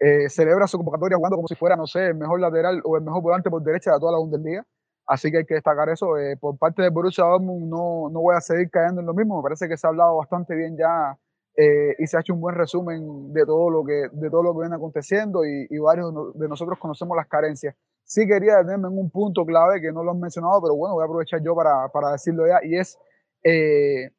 [0.00, 3.04] Eh, celebra su convocatoria jugando como si fuera, no sé, el mejor lateral o el
[3.04, 4.66] mejor volante por derecha de toda la Bundesliga.
[5.12, 6.16] Así que hay que destacar eso.
[6.16, 9.36] Eh, por parte de Borussia Dortmund no, no voy a seguir cayendo en lo mismo.
[9.36, 11.18] Me parece que se ha hablado bastante bien ya
[11.54, 14.54] eh, y se ha hecho un buen resumen de todo lo que, de todo lo
[14.54, 17.74] que viene aconteciendo y, y, varios de nosotros conocemos las carencias.
[18.04, 21.02] Sí quería detenerme en un punto clave que no lo han mencionado, pero bueno, voy
[21.02, 22.98] a aprovechar yo para, para decirlo ya, y es
[23.44, 24.12] eh,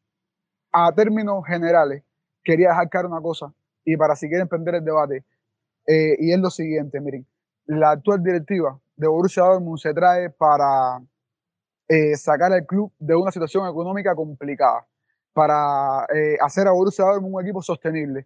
[0.71, 2.03] a términos generales,
[2.43, 3.51] quería dejar claro una cosa,
[3.83, 5.25] y para si quieren emprender el debate,
[5.87, 7.25] eh, y es lo siguiente, miren,
[7.65, 11.01] la actual directiva de Borussia Dortmund se trae para
[11.89, 14.87] eh, sacar al club de una situación económica complicada,
[15.33, 18.25] para eh, hacer a Borussia Dortmund un equipo sostenible.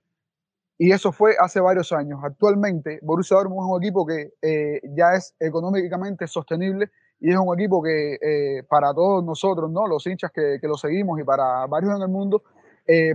[0.78, 2.20] Y eso fue hace varios años.
[2.24, 7.52] Actualmente, Borussia Dortmund es un equipo que eh, ya es económicamente sostenible y es un
[7.60, 9.88] equipo que para todos nosotros, ¿no?
[9.88, 12.44] los hinchas que, que, lo seguimos y para varios en el mundo,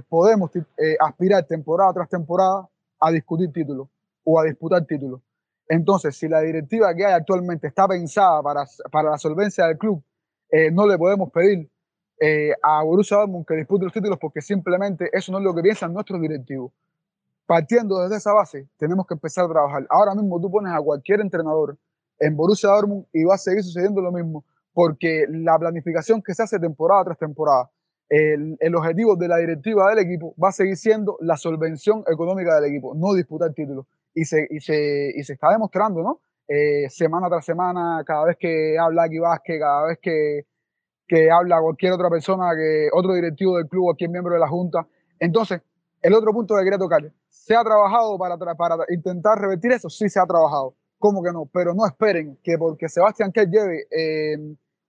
[0.08, 0.50] podemos
[0.98, 3.86] aspirar temporada tras temporada a discutir títulos
[4.24, 5.20] o a disputar títulos.
[5.68, 10.02] Entonces, si la directiva que hay actualmente está pensada para, para la solvencia del club,
[10.50, 11.70] eh, no le podemos pedir
[12.20, 15.62] eh, a Borussia Dortmund que dispute los títulos porque simplemente eso no es lo que
[15.62, 16.72] piensan nuestros directivos.
[17.46, 19.86] Partiendo desde esa base, tenemos que empezar a trabajar.
[19.90, 21.76] Ahora mismo tú pones a cualquier entrenador
[22.18, 26.42] en Borussia Dortmund y va a seguir sucediendo lo mismo, porque la planificación que se
[26.42, 27.70] hace temporada tras temporada,
[28.08, 32.54] el, el, objetivo de la directiva del equipo va a seguir siendo la solvención económica
[32.54, 33.86] del equipo, no disputar títulos.
[34.14, 36.20] Y se, y se, y se está demostrando, ¿no?
[36.48, 40.46] Eh, semana tras semana, cada vez que habla aquí Vázquez, cada vez que,
[41.06, 44.86] que habla cualquier otra persona, que otro directivo del club, cualquier miembro de la Junta.
[45.18, 45.62] Entonces,
[46.02, 49.88] el otro punto que quería tocar, ¿se ha trabajado para, para intentar revertir eso?
[49.88, 50.74] Sí, se ha trabajado.
[50.98, 51.46] ¿Cómo que no?
[51.46, 54.36] Pero no esperen que porque Sebastián Kerr lleve eh,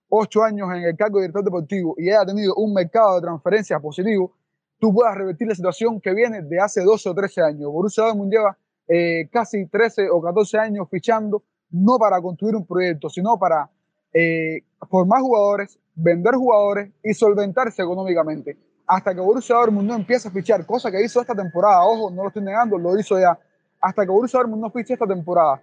[0.08, 3.80] ocho años en el cargo de director deportivo y haya tenido un mercado de transferencias
[3.80, 4.32] positivo,
[4.78, 7.70] tú puedas revertir la situación que viene de hace 12 o 13 años.
[7.70, 8.56] Borussia Dortmund lleva
[8.88, 13.68] eh, casi 13 o 14 años fichando no para construir un proyecto, sino para
[14.12, 18.56] eh, formar jugadores, vender jugadores y solventarse económicamente.
[18.86, 22.22] Hasta que Borussia Dortmund no empiece a fichar, cosa que hizo esta temporada, ojo, no
[22.22, 23.38] lo estoy negando, lo hizo ya.
[23.80, 25.62] Hasta que Borussia Dortmund no fiche esta temporada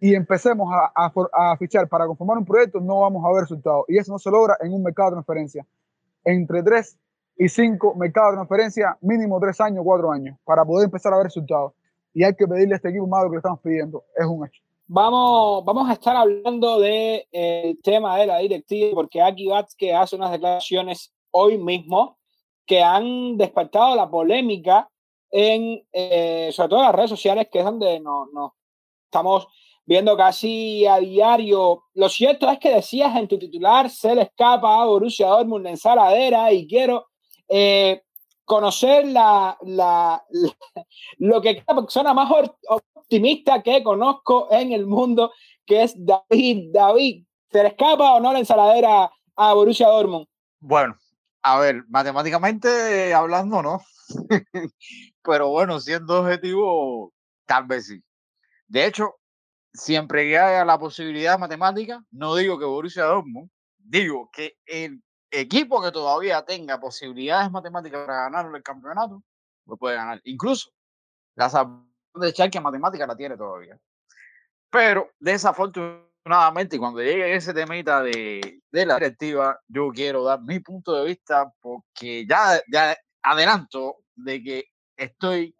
[0.00, 3.84] y empecemos a, a, a, fichar para conformar un proyecto, no vamos a ver resultados.
[3.88, 5.66] Y eso no se logra en un mercado de transferencia.
[6.24, 6.98] Entre 3
[7.38, 11.24] y 5 mercados de transferencia, mínimo 3 años, 4 años, para poder empezar a ver
[11.24, 11.72] resultados.
[12.14, 14.04] Y hay que pedirle a este equipo más de lo que le estamos pidiendo.
[14.16, 14.62] Es un hecho.
[14.86, 20.16] Vamos, vamos a estar hablando del de, tema de la directiva, porque Aki que hace
[20.16, 22.18] unas declaraciones hoy mismo
[22.64, 24.88] que han despertado la polémica
[25.30, 28.54] en, eh, sobre todo en las redes sociales, que es donde nos no,
[29.04, 29.48] estamos
[29.84, 31.84] viendo casi a diario.
[31.94, 35.76] Lo cierto es que decías en tu titular, se le escapa a Borussia Dortmund en
[35.76, 37.06] Saladera y quiero
[37.48, 38.02] eh,
[38.48, 40.56] conocer la, la, la,
[41.18, 42.32] lo que cada persona más
[42.68, 45.32] optimista que conozco en el mundo,
[45.66, 46.70] que es David.
[46.72, 50.26] David, ¿se le escapa o no la ensaladera a Borussia Dortmund?
[50.60, 50.96] Bueno,
[51.42, 53.82] a ver, matemáticamente hablando, no.
[55.22, 57.12] Pero bueno, siendo objetivo,
[57.44, 58.02] tal vez sí.
[58.66, 59.16] De hecho,
[59.74, 65.82] siempre que haya la posibilidad matemática, no digo que Borussia Dortmund, digo que el equipo
[65.82, 69.22] que todavía tenga posibilidades matemáticas para ganar el campeonato,
[69.66, 70.20] lo puede ganar.
[70.24, 70.70] Incluso
[71.34, 71.48] la
[72.14, 73.78] de Schalke en matemática la tiene todavía.
[74.70, 80.94] Pero desafortunadamente, cuando llegue ese temita de, de, la directiva, yo quiero dar mi punto
[80.94, 84.64] de vista porque ya, ya adelanto de que
[84.96, 85.54] estoy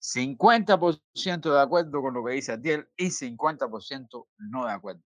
[0.00, 5.02] 50% de acuerdo con lo que dice Adiel y 50% no de acuerdo.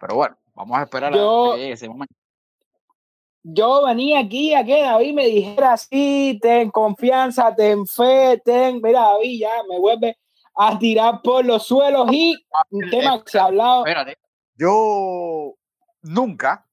[0.00, 2.14] Pero bueno, vamos a esperar yo, a que llegue ese momento
[3.44, 9.00] yo venía aquí a que David me dijera así, ten confianza, ten fe, ten, mira
[9.00, 10.18] David ya me vuelve
[10.56, 12.34] a tirar por los suelos y
[12.70, 13.84] un tema que se ha hablado.
[13.84, 14.16] Espérate,
[14.56, 15.54] yo
[16.00, 16.66] nunca,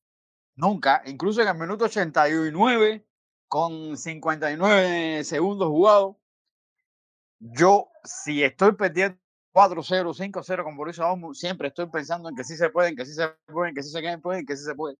[0.55, 3.05] nunca, incluso en el minuto 89
[3.49, 6.15] con 59 segundos jugados,
[7.39, 9.19] yo si estoy perdiendo
[9.53, 13.13] 4-0, 5-0 con Borussia Dortmund, siempre estoy pensando en que sí se pueden, que sí
[13.13, 14.97] se pueden, que sí se pueden, que sí se pueden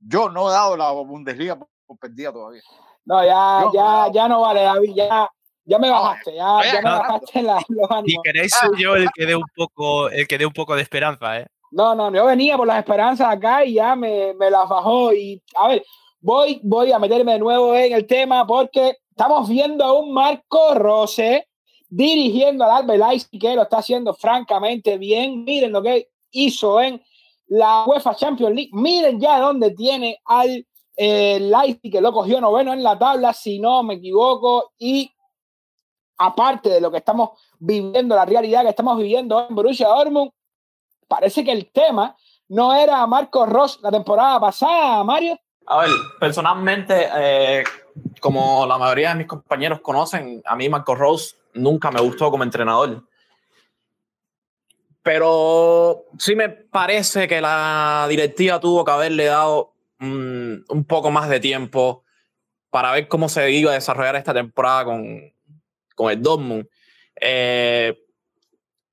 [0.00, 2.62] yo no he dado la Bundesliga por perdida todavía.
[3.04, 5.30] No, ya, yo, ya, no, ya no vale, David, ya,
[5.64, 8.06] ya me bajaste, ya, ya me bajaste la, los ánimos.
[8.06, 11.38] Si queréis yo el que dé un poco, el que dé un poco de esperanza,
[11.38, 11.46] ¿eh?
[11.72, 15.12] No, no, yo venía por las esperanzas acá y ya me, me las bajó.
[15.12, 15.84] Y a ver,
[16.20, 20.74] voy, voy a meterme de nuevo en el tema porque estamos viendo a un Marco
[20.74, 21.46] Rose
[21.88, 25.44] dirigiendo al Albert que lo está haciendo francamente bien.
[25.44, 27.02] Miren lo que hizo en
[27.50, 28.70] la UEFA Champions League.
[28.72, 33.58] Miren ya dónde tiene al eh, Leipzig, que lo cogió noveno en la tabla, si
[33.58, 34.72] no me equivoco.
[34.78, 35.12] Y
[36.18, 40.30] aparte de lo que estamos viviendo, la realidad que estamos viviendo en Borussia Dortmund,
[41.08, 42.16] parece que el tema
[42.48, 45.38] no era Marcos Ross la temporada pasada, Mario.
[45.66, 47.64] A ver, personalmente, eh,
[48.20, 52.44] como la mayoría de mis compañeros conocen, a mí Marcos Ross nunca me gustó como
[52.44, 53.04] entrenador.
[55.02, 61.28] Pero sí me parece que la directiva tuvo que haberle dado un, un poco más
[61.28, 62.04] de tiempo
[62.70, 65.32] para ver cómo se iba a desarrollar esta temporada con,
[65.94, 66.66] con el Dortmund.
[67.20, 67.98] Eh,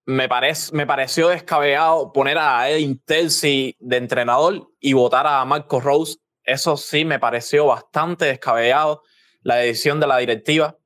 [0.06, 5.80] me, parece, me pareció descabellado poner a Edin Terzi de entrenador y votar a Marco
[5.80, 6.18] Rose.
[6.44, 9.04] Eso sí me pareció bastante descabellado,
[9.42, 10.78] la decisión de la directiva.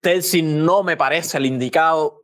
[0.00, 2.19] Terzi no me parece el indicado.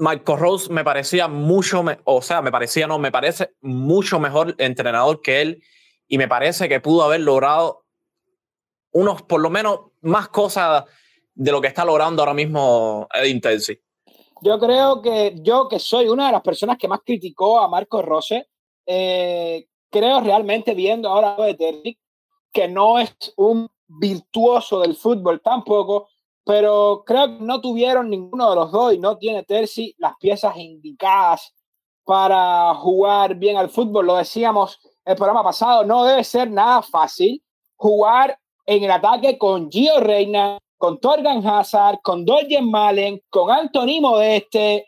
[0.00, 5.20] Marco Rose me parecía mucho, o sea, me parecía, no, me parece mucho mejor entrenador
[5.20, 5.62] que él
[6.08, 7.84] y me parece que pudo haber logrado
[8.92, 10.86] unos, por lo menos, más cosas
[11.34, 13.78] de lo que está logrando ahora mismo Edin Terzi.
[14.40, 18.00] Yo creo que yo, que soy una de las personas que más criticó a Marco
[18.00, 18.48] Rose,
[18.86, 21.98] eh, creo realmente viendo ahora de Terry
[22.50, 26.08] que no es un virtuoso del fútbol tampoco,
[26.44, 30.56] pero creo que no tuvieron ninguno de los dos y no tiene Terzi las piezas
[30.56, 31.54] indicadas
[32.04, 34.06] para jugar bien al fútbol.
[34.06, 37.42] Lo decíamos el programa pasado, no debe ser nada fácil
[37.76, 44.00] jugar en el ataque con Gio Reina, con Torgan Hazard, con Dorjen Malen, con Anthony
[44.00, 44.86] Modeste,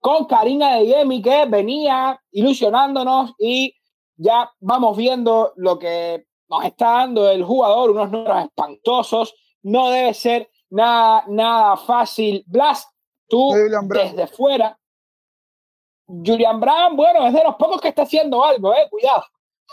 [0.00, 3.74] con Karina de Yemi, que venía ilusionándonos y
[4.16, 9.34] ya vamos viendo lo que nos está dando el jugador, unos números espantosos.
[9.62, 12.44] No debe ser nada, nada fácil.
[12.46, 12.88] Blas,
[13.28, 13.52] tú
[13.88, 14.78] desde fuera.
[16.06, 19.24] Julian Brown, bueno, es de los pocos que está haciendo algo, eh, cuidado.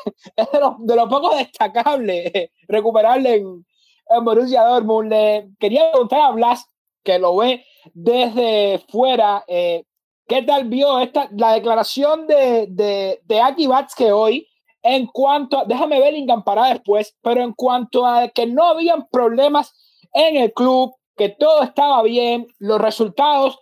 [0.35, 3.65] Es de los, de los pocos destacables, eh, recuperarle en,
[4.09, 5.09] en Borussia Dortmund.
[5.09, 6.67] Le quería preguntar a Blas,
[7.03, 9.85] que lo ve desde fuera, eh,
[10.27, 13.67] ¿qué tal vio esta, la declaración de, de, de Aki
[13.97, 14.47] que hoy
[14.83, 19.73] en cuanto, déjame Bellingham para después, pero en cuanto a que no habían problemas
[20.18, 23.59] en el club, que todo estaba bien, los resultados,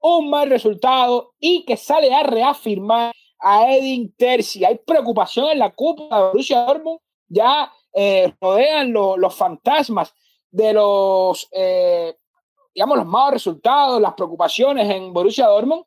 [0.00, 4.64] un mal resultado y que sale a reafirmar a Edin Terzi.
[4.64, 10.14] Hay preocupación en la Copa de Borussia Dortmund, ya eh, rodean los fantasmas
[10.50, 12.16] de los, eh,
[12.74, 15.84] digamos, los malos resultados, las preocupaciones en Borussia Dortmund?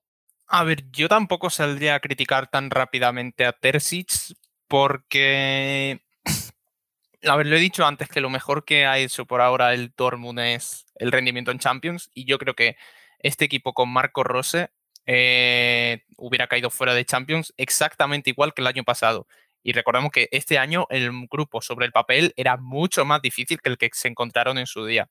[0.47, 4.35] A ver, yo tampoco saldría a criticar tan rápidamente a Terzic
[4.67, 6.02] porque,
[7.23, 9.93] a ver, lo he dicho antes que lo mejor que ha hecho por ahora el
[9.95, 12.75] Dortmund es el rendimiento en Champions y yo creo que
[13.19, 14.69] este equipo con Marco Rose
[15.05, 19.27] eh, hubiera caído fuera de Champions exactamente igual que el año pasado.
[19.63, 23.69] Y recordemos que este año el grupo sobre el papel era mucho más difícil que
[23.69, 25.09] el que se encontraron en su día.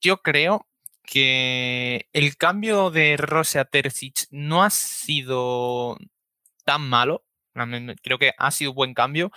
[0.00, 0.66] Yo creo
[1.04, 5.96] que el cambio de Rose a Terzic no ha sido
[6.64, 7.24] tan malo.
[8.02, 9.32] Creo que ha sido un buen cambio,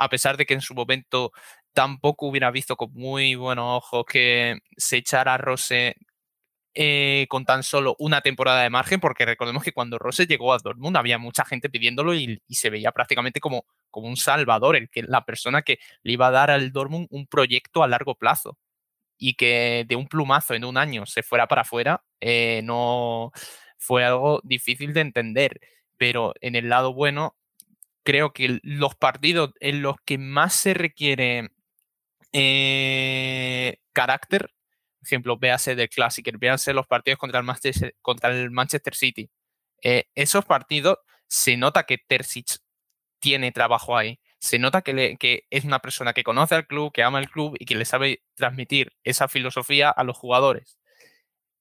[0.00, 1.32] a pesar de que en su momento
[1.74, 5.94] tampoco hubiera visto con muy buenos ojos que se echara a Rose
[6.74, 10.58] eh, con tan solo una temporada de margen, porque recordemos que cuando Rose llegó a
[10.58, 15.02] Dortmund había mucha gente pidiéndolo y, se veía prácticamente como, como un salvador, el que,
[15.02, 18.56] la persona que le iba a dar al Dortmund un proyecto a largo plazo
[19.18, 23.32] y que de un plumazo en un año se fuera para afuera, eh, no
[23.78, 25.60] fue algo difícil de entender.
[25.98, 27.36] Pero en el lado bueno,
[28.10, 31.50] creo que los partidos en los que más se requiere
[32.32, 34.50] eh, carácter
[35.02, 39.30] ejemplo, véase del Classic, véanse los partidos contra el Manchester, contra el Manchester City.
[39.82, 40.98] Eh, esos partidos
[41.28, 42.58] se nota que Terzic
[43.20, 44.20] tiene trabajo ahí.
[44.38, 47.56] Se nota que, que, es una persona que conoce al club, que ama el club
[47.58, 50.78] y que le sabe transmitir esa filosofía a los jugadores.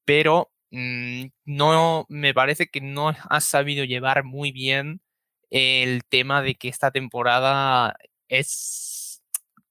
[0.05, 5.01] Pero mm, no me parece que no ha sabido llevar muy bien
[5.49, 7.95] el tema de que esta temporada
[8.27, 9.21] es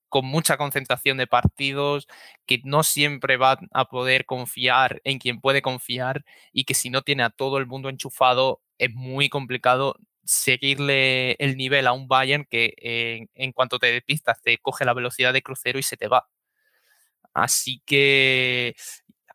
[0.08, 2.08] con mucha concentración de partidos,
[2.46, 7.02] que no siempre va a poder confiar en quien puede confiar y que si no
[7.02, 12.46] tiene a todo el mundo enchufado es muy complicado seguirle el nivel a un Bayern
[12.48, 16.28] que en cuanto te despistas te coge la velocidad de crucero y se te va.
[17.34, 18.74] Así que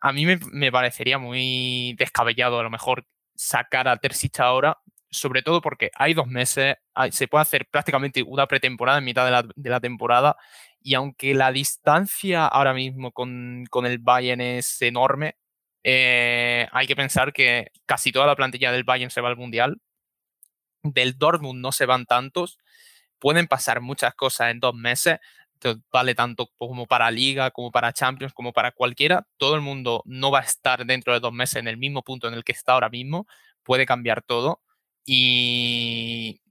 [0.02, 4.78] a mí me, me parecería muy descabellado a lo mejor sacar a Terzic ahora
[5.14, 6.76] sobre todo porque hay dos meses,
[7.12, 10.36] se puede hacer prácticamente una pretemporada en mitad de la, temporada
[10.82, 15.38] y aunque la distancia ahora mismo con, el Bayern es enorme,
[15.84, 19.80] eh, hay que pensar que casi toda la plantilla del Bayern se va al Mundial,
[20.82, 22.58] del Dortmund no se van tantos,
[23.20, 25.20] pueden pasar muchas cosas en dos meses,
[25.92, 30.32] vale tanto como para Liga, como para Champions, como para cualquiera, todo el mundo no
[30.32, 32.74] va a estar dentro de dos meses en el mismo punto en el que está
[32.74, 33.28] ahora mismo,
[33.64, 34.63] puede cambiar todo
[35.06, 36.42] y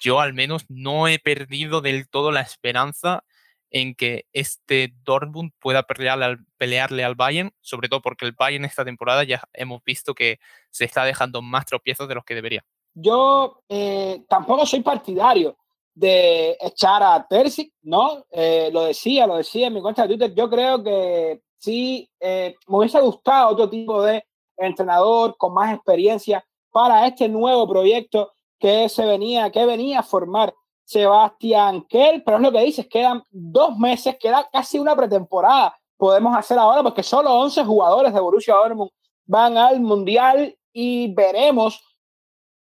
[0.00, 3.24] yo al menos no he perdido del todo la esperanza
[3.70, 8.64] en que este Dortmund pueda pelearle al, pelearle al Bayern, sobre todo porque el Bayern
[8.64, 10.38] esta temporada ya hemos visto que
[10.70, 12.64] se está dejando más tropiezos de los que debería.
[12.94, 15.56] Yo eh, tampoco soy partidario
[15.94, 18.24] de echar a Terzi, ¿no?
[18.30, 20.34] Eh, lo decía, lo decía en mi cuenta de Twitter.
[20.34, 24.24] Yo creo que sí eh, me hubiese gustado otro tipo de
[24.56, 30.54] entrenador con más experiencia para este nuevo proyecto que se venía, que venía a formar
[30.84, 35.78] Sebastián Kell, pero es lo que dices, quedan dos meses, queda casi una pretemporada.
[35.96, 38.90] Podemos hacer ahora porque solo 11 jugadores de Borussia Dortmund
[39.26, 41.82] van al Mundial y veremos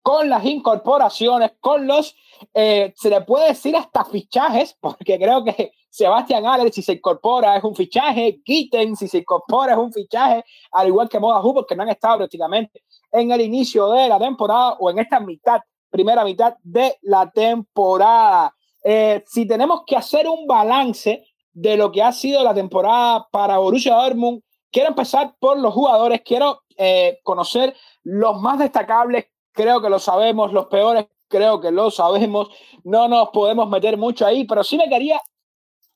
[0.03, 2.14] con las incorporaciones, con los,
[2.55, 7.57] eh, se le puede decir hasta fichajes, porque creo que Sebastián Aller, si se incorpora,
[7.57, 11.76] es un fichaje, Kitten, si se incorpora, es un fichaje, al igual que Moda porque
[11.76, 12.82] no han estado prácticamente
[13.13, 15.61] en el inicio de la temporada o en esta mitad,
[15.91, 18.55] primera mitad de la temporada.
[18.83, 23.59] Eh, si tenemos que hacer un balance de lo que ha sido la temporada para
[23.59, 29.91] Borussia Dortmund, quiero empezar por los jugadores, quiero eh, conocer los más destacables, creo que
[29.91, 32.49] lo sabemos, los peores creo que lo sabemos,
[32.85, 35.21] no nos podemos meter mucho ahí, pero sí me quería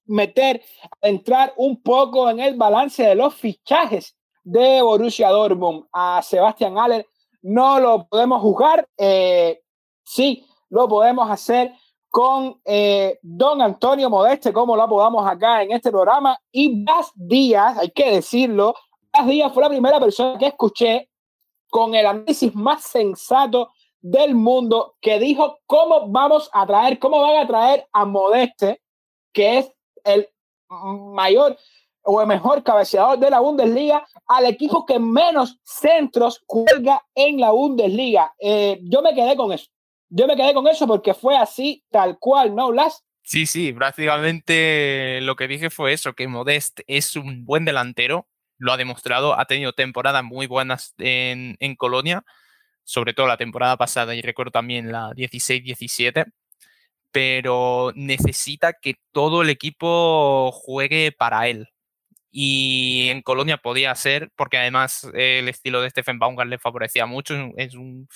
[0.06, 0.62] meter,
[1.02, 4.15] entrar un poco en el balance de los fichajes
[4.46, 7.04] de Borussia Dortmund a Sebastián Aller.
[7.42, 9.60] No lo podemos juzgar, eh,
[10.04, 11.72] sí, lo podemos hacer
[12.08, 17.76] con eh, don Antonio Modeste, como lo podamos acá en este programa, y Bas Díaz,
[17.78, 18.74] hay que decirlo,
[19.12, 21.10] Bas Díaz fue la primera persona que escuché
[21.68, 27.38] con el análisis más sensato del mundo que dijo cómo vamos a traer, cómo van
[27.38, 28.80] a traer a Modeste,
[29.32, 29.72] que es
[30.04, 30.28] el
[30.68, 31.58] mayor
[32.06, 37.50] o el mejor cabeceador de la Bundesliga, al equipo que menos centros cuelga en la
[37.50, 38.32] Bundesliga.
[38.38, 39.66] Eh, yo me quedé con eso.
[40.08, 43.04] Yo me quedé con eso porque fue así, tal cual, ¿no, Blas?
[43.22, 48.72] Sí, sí, prácticamente lo que dije fue eso, que Modest es un buen delantero, lo
[48.72, 52.24] ha demostrado, ha tenido temporadas muy buenas en, en Colonia,
[52.84, 56.32] sobre todo la temporada pasada y recuerdo también la 16-17,
[57.10, 61.68] pero necesita que todo el equipo juegue para él.
[62.30, 67.34] Y en Colonia podía ser, porque además el estilo de Stephen Baumgart le favorecía mucho,
[67.56, 68.08] es un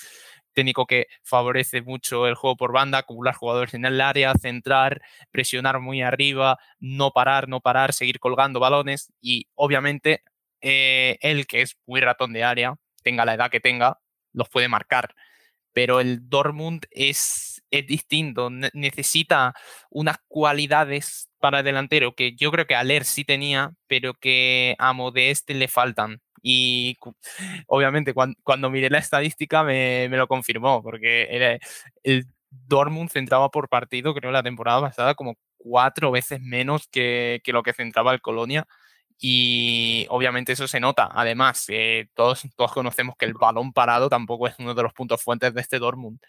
[0.53, 5.01] técnico que favorece mucho el juego por banda, acumular jugadores en el área, centrar,
[5.31, 10.23] presionar muy arriba, no parar, no parar, seguir colgando balones y obviamente
[10.61, 13.99] eh, él que es muy ratón de área, tenga la edad que tenga,
[14.33, 15.15] los puede marcar.
[15.73, 19.53] Pero el Dortmund es, es distinto, necesita
[19.89, 25.53] unas cualidades para delantero que yo creo que Aler sí tenía, pero que a Modeste
[25.53, 26.21] le faltan.
[26.43, 26.97] Y
[27.67, 31.57] obviamente cuando, cuando miré la estadística me, me lo confirmó, porque era,
[32.03, 37.53] el Dortmund centraba por partido, creo, la temporada pasada como cuatro veces menos que, que
[37.53, 38.67] lo que centraba el Colonia
[39.23, 41.07] y obviamente eso se nota.
[41.13, 45.21] Además, eh, todos, todos conocemos que el balón parado tampoco es uno de los puntos
[45.23, 46.19] fuertes de este Dortmund.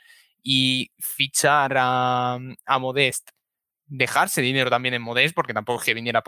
[0.43, 3.31] Y fichar a, a Modest,
[3.87, 6.23] dejarse dinero también en Modest, porque tampoco es que viniera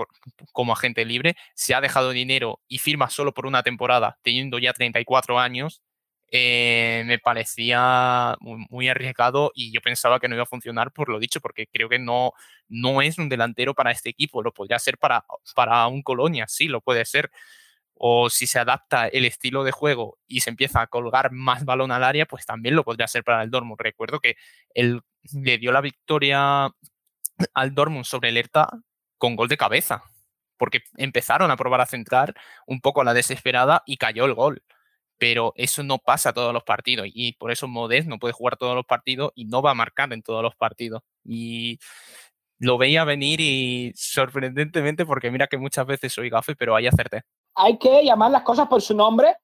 [0.53, 4.73] como agente libre, se ha dejado dinero y firma solo por una temporada, teniendo ya
[4.73, 5.83] 34 años,
[6.31, 11.21] eh, me parecía muy, arriesgado y yo pensaba que no iba a funcionar por lo
[11.21, 12.33] dicho, porque creo que no,
[12.69, 16.67] no es un delantero para este equipo, lo podría ser para, para un Colonia, sí,
[16.67, 17.31] lo puede ser.
[17.95, 21.93] O si se adapta el estilo de juego y se empieza a colgar más balón
[21.93, 23.81] al área, pues también lo podría ser para el Dortmund.
[23.81, 24.37] Recuerdo que
[24.75, 25.01] él
[25.33, 26.71] le dio la victoria
[27.55, 28.69] al Dortmund sobre el Hertha
[29.19, 30.03] con gol de cabeza,
[30.57, 32.35] porque empezaron a probar a centrar
[32.67, 34.63] un poco a la desesperada y cayó el gol
[35.19, 38.75] pero eso no pasa todos los partidos y por eso Modest no puede jugar todos
[38.75, 41.03] los partidos y no va a marcar en todos los partidos.
[41.25, 41.79] Y
[42.59, 47.23] lo veía venir y sorprendentemente, porque mira que muchas veces soy gafe, pero ahí acerté.
[47.55, 49.37] Hay que llamar las cosas por su nombre.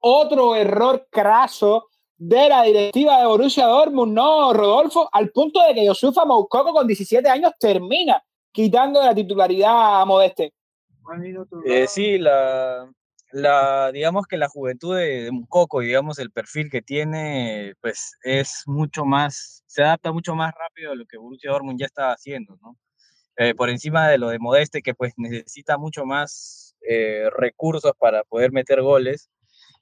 [0.00, 5.84] Otro error craso de la directiva de Borussia Dortmund, no, Rodolfo, al punto de que
[5.84, 10.54] Yosufa Moukoko con 17 años termina quitando la titularidad a Modeste.
[11.66, 12.90] Eh, sí, la,
[13.32, 18.62] la, digamos que la juventud de, de Mukoko, digamos, el perfil que tiene, pues es
[18.66, 22.56] mucho más, se adapta mucho más rápido a lo que Borussia Dortmund ya está haciendo,
[22.62, 22.76] ¿no?
[23.38, 28.24] Eh, por encima de lo de Modeste, que pues necesita mucho más eh, recursos para
[28.24, 29.30] poder meter goles,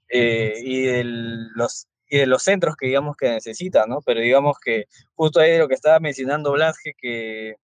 [0.09, 4.01] eh, y, de los, y de los centros que digamos que necesita, ¿no?
[4.05, 4.85] Pero digamos que
[5.15, 7.57] justo ahí de lo que estaba mencionando Blasque, que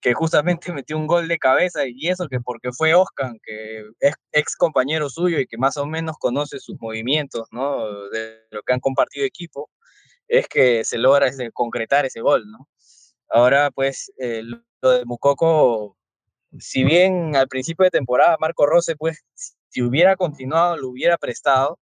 [0.00, 4.14] que justamente metió un gol de cabeza y eso que porque fue Oscar, que es
[4.32, 8.08] ex compañero suyo y que más o menos conoce sus movimientos, ¿no?
[8.10, 9.70] De lo que han compartido equipo,
[10.28, 12.68] es que se logra ese, concretar ese gol, ¿no?
[13.30, 15.96] Ahora, pues, eh, lo de Mukoko,
[16.58, 19.24] si bien al principio de temporada Marco Rose, pues,
[19.68, 21.78] si hubiera continuado, lo hubiera prestado,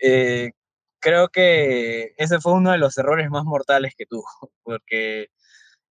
[0.00, 0.52] eh,
[1.00, 4.24] creo que ese fue uno de los errores más mortales que tuvo,
[4.62, 5.28] porque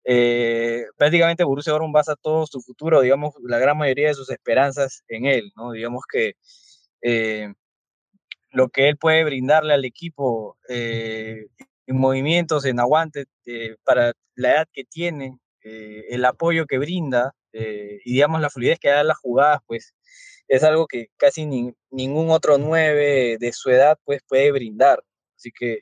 [0.06, 5.04] eh, prácticamente Borussia Dortmund basa todo su futuro, digamos, la gran mayoría de sus esperanzas
[5.08, 5.72] en él, ¿no?
[5.74, 6.34] Digamos que
[7.02, 7.54] eh,
[8.52, 11.47] lo que él puede brindarle al equipo eh,
[11.88, 13.26] en movimientos, en aguante,
[13.84, 19.04] para la edad que tiene, el apoyo que brinda y, digamos, la fluidez que da
[19.04, 19.95] las jugadas, pues
[20.47, 25.04] es algo que casi ningún otro nueve de su edad pues puede brindar.
[25.38, 25.82] Así que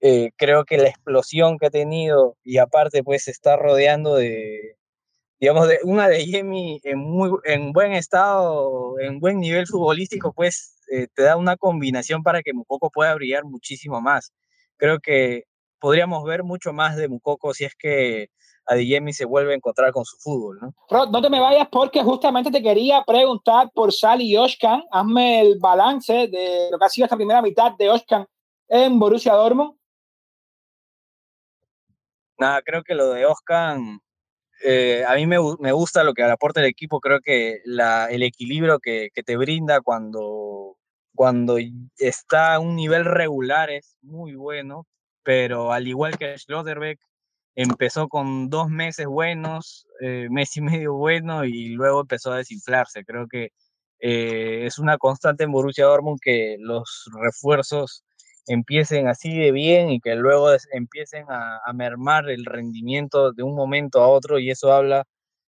[0.00, 4.76] eh, creo que la explosión que ha tenido y aparte pues se está rodeando de,
[5.40, 10.76] digamos, de una de Jimmy en, muy, en buen estado, en buen nivel futbolístico, pues
[10.92, 14.32] eh, te da una combinación para que Mukoko pueda brillar muchísimo más.
[14.76, 15.44] Creo que
[15.80, 18.30] podríamos ver mucho más de Mukoko si es que
[18.68, 21.06] Adiyemi se vuelve a encontrar con su fútbol, ¿no?
[21.06, 24.84] no te me vayas porque justamente te quería preguntar por Sally y Oshkan.
[24.90, 28.26] Hazme el balance de lo que ha sido esta primera mitad de Oshkan
[28.68, 29.78] en Borussia Dortmund
[32.38, 33.78] nada, creo que lo de Oscar,
[34.64, 38.22] eh, a mí me, me, gusta lo que aporta el equipo, creo que la, el
[38.22, 40.76] equilibrio que, que, te brinda cuando,
[41.14, 41.58] cuando
[41.98, 44.86] está a un nivel regular es muy bueno,
[45.22, 46.98] pero al igual que Schlotterbeck,
[47.58, 53.04] empezó con dos meses buenos, eh, mes y medio bueno, y luego empezó a desinflarse.
[53.04, 53.50] Creo que
[53.98, 58.04] eh, es una constante en Borussia Dortmund que los refuerzos
[58.46, 64.02] empiecen así de bien y que luego empiecen a, mermar el rendimiento de un momento
[64.02, 65.04] a otro y eso habla,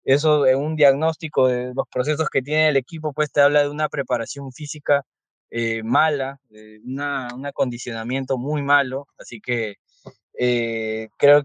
[0.05, 3.70] eso en un diagnóstico de los procesos que tiene el equipo, pues te habla de
[3.70, 5.03] una preparación física
[5.51, 9.76] eh, mala, de una, un acondicionamiento muy malo, así que
[10.39, 11.43] eh, creo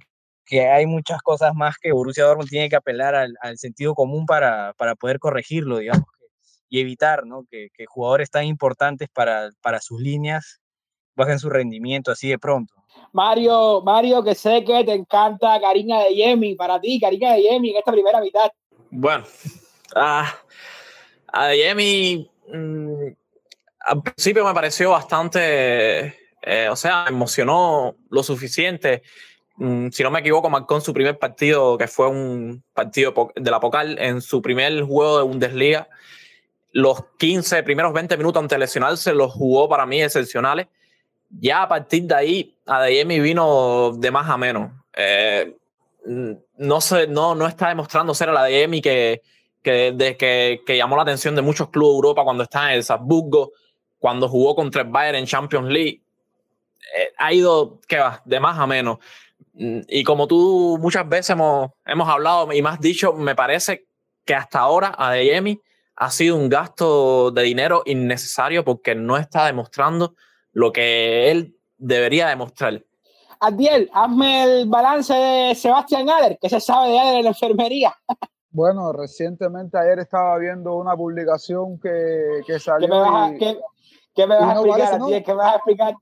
[0.52, 4.74] que hay muchas cosas más que Borussia Dortmund tiene que apelar al, sentido común para,
[4.76, 6.04] para, poder corregirlo, digamos,
[6.68, 7.46] y evitar ¿no?
[7.50, 10.60] que, que jugadores tan importantes para, para sus líneas
[11.16, 12.74] bajen su rendimiento así de pronto.
[13.12, 17.70] Mario, Mario, que sé que te encanta Karina de Yemi, para ti, Karina de Yemi
[17.70, 18.50] en esta primera mitad.
[18.90, 19.24] Bueno,
[19.94, 20.34] a
[21.54, 23.06] Yemi mm,
[23.86, 29.02] al principio me pareció bastante, eh, o sea, me emocionó lo suficiente.
[29.56, 33.50] Mm, si no me equivoco, marcó en su primer partido, que fue un partido de
[33.50, 35.88] la Pocal, en su primer juego de Bundesliga.
[36.72, 40.68] Los 15 primeros 20 minutos ante lesionarse los jugó para mí excepcionales
[41.40, 44.70] ya a partir de ahí, Adeyemi vino de más a menos.
[44.94, 45.56] Eh,
[46.04, 49.22] no, sé, no, no está demostrando ser el Adeyemi que,
[49.62, 52.78] que, de, que, que, llamó la atención de muchos clubes de Europa cuando está en
[52.78, 53.52] el Salzburgo,
[53.98, 56.02] cuando jugó contra el Bayern en Champions League.
[56.96, 58.20] Eh, ha ido, ¿qué va?
[58.24, 58.98] De más a menos.
[59.54, 63.86] Y como tú muchas veces hemos, hemos hablado y más dicho, me parece
[64.24, 65.60] que hasta ahora Adeyemi
[65.96, 70.14] ha sido un gasto de dinero innecesario porque no está demostrando
[70.52, 72.82] lo que él debería demostrar.
[73.40, 77.94] Adiel, hazme el balance de Sebastián Aller, que se sabe de Aller en la enfermería.
[78.54, 82.86] Bueno, recientemente ayer estaba viendo una publicación que, que salió.
[82.86, 85.06] ¿Qué me vas a, qué, me vas a explicar, ¿no?
[85.06, 85.94] ¿Qué me vas a explicar?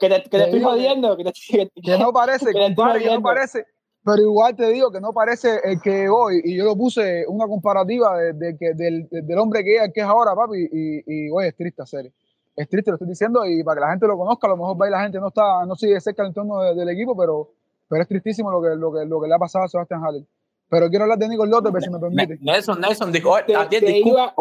[0.00, 1.16] Que te, que te estoy jodiendo.
[1.16, 1.24] Que,
[1.84, 3.64] que, no parece, que, que no parece.
[4.02, 7.46] Pero igual te digo que no parece el que hoy, y yo lo puse una
[7.46, 11.28] comparativa de, de que, del, del, hombre que es, que es ahora, papi, y, y,
[11.28, 12.10] y es triste serie
[12.56, 14.80] es triste, lo estoy diciendo, y para que la gente lo conozca, a lo mejor
[14.80, 17.52] va y la gente no está, no sigue cerca del entorno del equipo, pero,
[17.88, 20.22] pero es tristísimo lo que, lo, que, lo que le ha pasado a Sebastián Haller.
[20.68, 22.38] Pero quiero hablar de Nico López, si me permite.
[22.40, 24.34] Nelson, Nelson, dijo, a 10, iba...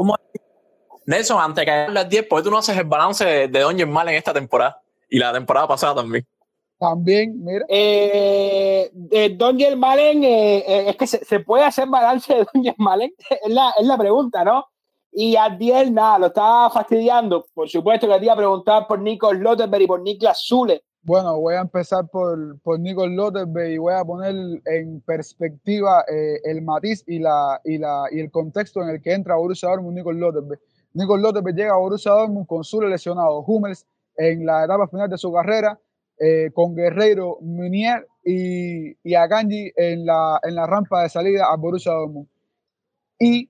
[1.05, 3.59] Nelson, antes que hable a 10, ¿por qué tú no haces el balance de, de
[3.59, 4.81] Don Germán en esta temporada?
[5.09, 6.25] Y la temporada pasada también.
[6.77, 7.65] También, mira.
[7.67, 8.89] Eh,
[9.37, 13.53] Don Germán, eh, eh, es que se, se, puede hacer balance de Don Germán, es
[13.53, 14.65] la, es la pregunta, ¿no?
[15.11, 17.45] Y Adiel, nada, lo estaba fastidiando.
[17.53, 20.83] Por supuesto que te iba a preguntar por Nico Lotterberg y por Niklas Zule.
[21.01, 24.35] Bueno, voy a empezar por, por Nico Lotterberg y voy a poner
[24.65, 29.13] en perspectiva eh, el matiz y, la, y, la, y el contexto en el que
[29.13, 30.61] entra Borussia Dortmund Nico Lotterberg.
[30.93, 33.85] Nico Lotterberg llega a Borussia Dortmund con Zule lesionado, Hummels
[34.19, 35.79] en la etapa final de su carrera,
[36.19, 41.55] eh, con Guerreiro, Munier y, y Akanji en la, en la rampa de salida a
[41.55, 42.27] Borussia Dortmund.
[43.17, 43.49] Y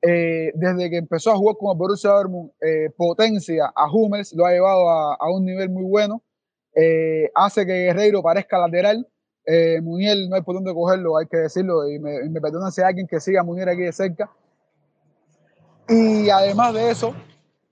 [0.00, 4.52] eh, desde que empezó a jugar con Borussia Dortmund, eh, potencia a Hummels, lo ha
[4.52, 6.22] llevado a, a un nivel muy bueno,
[6.74, 9.06] eh, hace que Guerreiro parezca lateral,
[9.44, 12.80] eh, Muniel no hay por dónde cogerlo, hay que decirlo, y me, me perdonan si
[12.80, 14.30] hay alguien que siga a Muniel aquí de cerca.
[15.90, 17.14] Y además de eso,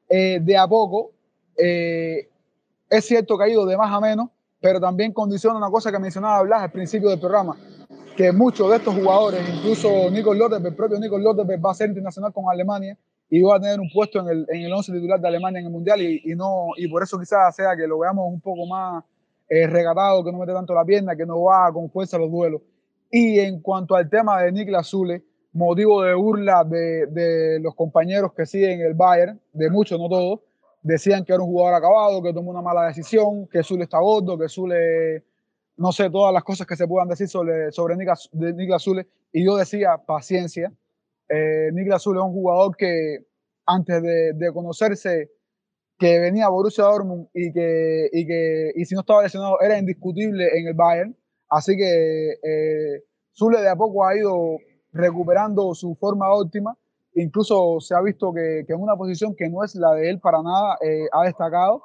[0.09, 1.15] de a poco,
[1.57, 4.28] es cierto que ha ido de más a menos,
[4.61, 7.57] pero también condiciona una cosa que mencionaba Blas al principio del programa,
[8.16, 11.88] que muchos de estos jugadores, incluso Nico López, el propio Nico López va a ser
[11.88, 12.96] internacional con Alemania
[13.28, 15.66] y va a tener un puesto en el, en el 11 titular de Alemania en
[15.66, 18.66] el Mundial y, y, no, y por eso quizás sea que lo veamos un poco
[18.66, 19.04] más
[19.48, 22.30] eh, regatado, que no mete tanto la pierna, que no va con fuerza a los
[22.30, 22.62] duelos.
[23.11, 28.32] Y en cuanto al tema de Niklas Zule, motivo de burla de, de, los compañeros
[28.32, 30.40] que siguen el Bayern, de muchos, no todos,
[30.83, 34.39] decían que era un jugador acabado, que tomó una mala decisión, que Zule está gordo,
[34.39, 35.24] que Zule,
[35.77, 38.31] no sé, todas las cosas que se puedan decir sobre, sobre Niklas,
[38.83, 39.07] Zule.
[39.33, 40.72] Y yo decía, paciencia.
[41.29, 43.27] Eh, Niklas Zule es un jugador que
[43.66, 45.31] antes de, de conocerse
[45.99, 50.47] que venía Borussia Dortmund y que, y que y si no estaba lesionado era indiscutible
[50.59, 51.16] en el Bayern.
[51.49, 53.05] Así que eh,
[53.37, 54.59] Zule de a poco ha ido
[54.93, 56.77] recuperando su forma óptima.
[57.16, 60.20] Incluso se ha visto que, que en una posición que no es la de él
[60.20, 61.82] para nada eh, ha destacado.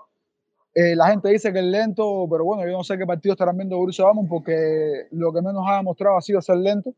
[0.73, 3.55] Eh, la gente dice que es lento, pero bueno, yo no sé qué partido estarán
[3.55, 6.93] viendo Borussia Dortmund porque lo que menos ha demostrado ha sido ser lento.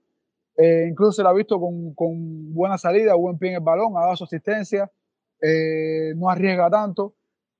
[0.58, 3.96] Eh, incluso se lo ha visto con, con, buena salida, buen pie en el balón,
[3.98, 4.92] ha dado su asistencia,
[6.16, 7.14] no arriesga tanto.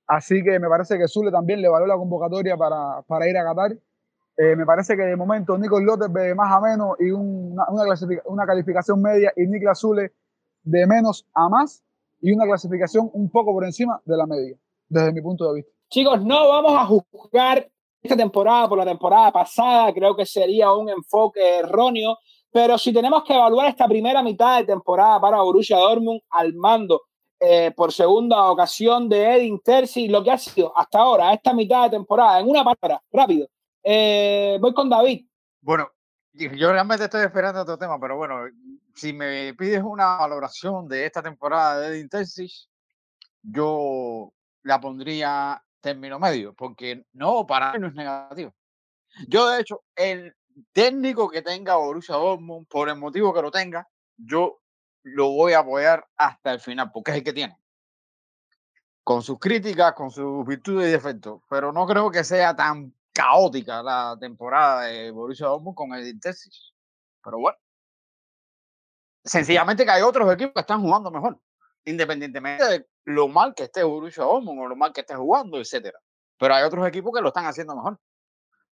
[0.08, 3.44] Así que me parece que Zule también le valió la convocatoria para, para ir a
[3.44, 3.76] Qatar.
[4.36, 7.84] Me parece que de momento Nico López de más a menos y una, una,
[8.24, 10.12] una, calificación media y Niklas Zule
[10.64, 11.84] de menos a más
[12.20, 14.56] y una clasificación un poco por encima de la media,
[14.88, 15.72] desde mi punto de vista.
[15.90, 17.70] Chicos, no vamos a juzgar
[18.02, 22.18] esta temporada por la temporada pasada, creo que sería un enfoque erróneo
[22.54, 27.02] pero si tenemos que evaluar esta primera mitad de temporada para Borussia Dortmund al mando
[27.40, 31.82] eh, por segunda ocasión de Edin Terzi, lo que ha sido hasta ahora, esta mitad
[31.82, 33.48] de temporada, en una palabra, rápido.
[33.82, 35.26] Eh, voy con David.
[35.60, 35.88] Bueno,
[36.34, 38.46] yo realmente estoy esperando otro tema, pero bueno,
[38.94, 42.50] si me pides una valoración de esta temporada de Terzi,
[43.42, 44.32] yo
[44.62, 48.54] la pondría término medio, porque no, para mí no es negativo.
[49.28, 50.34] Yo, de hecho, el,
[50.72, 54.60] técnico que tenga Borussia Dortmund, por el motivo que lo tenga, yo
[55.02, 57.58] lo voy a apoyar hasta el final, porque es el que tiene.
[59.02, 61.42] Con sus críticas, con sus virtudes y defectos.
[61.48, 66.74] Pero no creo que sea tan caótica la temporada de Borussia Dortmund con el Intesis.
[67.22, 67.56] Pero bueno.
[69.24, 71.40] Sencillamente que hay otros equipos que están jugando mejor.
[71.84, 75.98] Independientemente de lo mal que esté Borussia Dortmund o lo mal que esté jugando, etcétera.
[76.38, 77.98] Pero hay otros equipos que lo están haciendo mejor.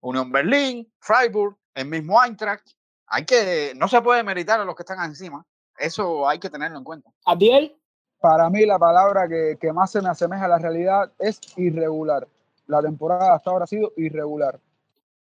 [0.00, 2.66] Unión Berlín, Freiburg, el mismo Eintracht.
[3.08, 5.44] Hay que, no se puede meritar a los que están encima.
[5.76, 7.10] Eso hay que tenerlo en cuenta.
[7.26, 7.74] Adiel.
[8.20, 12.26] Para mí la palabra que, que más se me asemeja a la realidad es irregular.
[12.68, 14.60] La temporada hasta ahora ha sido irregular.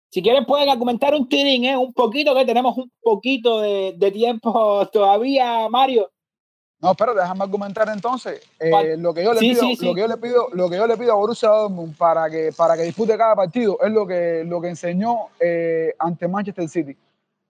[0.09, 1.77] Si quieren pueden argumentar un tirín, ¿eh?
[1.77, 6.11] un poquito, que tenemos un poquito de, de tiempo todavía, Mario.
[6.81, 8.41] No, pero déjame argumentar entonces.
[8.59, 9.85] Eh, lo, que yo le sí, pido, sí, sí.
[9.85, 12.51] lo que yo le pido, lo que yo le pido a Borussia Dortmund para que,
[12.57, 16.97] para que dispute cada partido es lo que, lo que enseñó eh, ante Manchester City.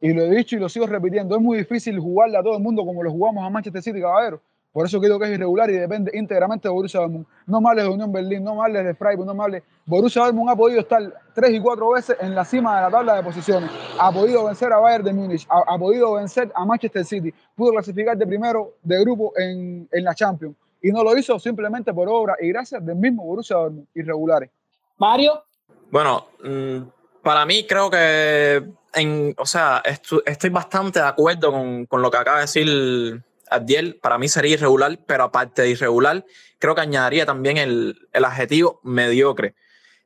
[0.01, 1.35] Y lo he dicho y lo sigo repitiendo.
[1.35, 4.41] Es muy difícil jugarle a todo el mundo como lo jugamos a Manchester City, caballero.
[4.71, 7.25] Por eso creo que es irregular y depende íntegramente de Borussia Dortmund.
[7.45, 9.63] No me hables de Unión Berlín, no me hables de Freiburg, no me hables.
[9.85, 11.01] Borussia Dortmund ha podido estar
[11.35, 13.69] tres y cuatro veces en la cima de la tabla de posiciones.
[13.99, 17.33] Ha podido vencer a Bayern de Múnich, ha, ha, podido vencer a Manchester City.
[17.53, 20.55] Pudo clasificar de primero de grupo en, en la Champions.
[20.81, 24.49] Y no lo hizo simplemente por obra y gracias del mismo Borussia Dortmund, irregulares.
[24.97, 25.43] Mario.
[25.91, 26.83] Bueno, mmm,
[27.21, 28.63] para mí creo que,
[28.93, 29.83] en, o sea,
[30.25, 34.53] estoy bastante de acuerdo con, con lo que acaba de decir Abdiel para mí sería
[34.53, 36.25] irregular, pero aparte de irregular,
[36.57, 39.55] creo que añadiría también el, el adjetivo mediocre.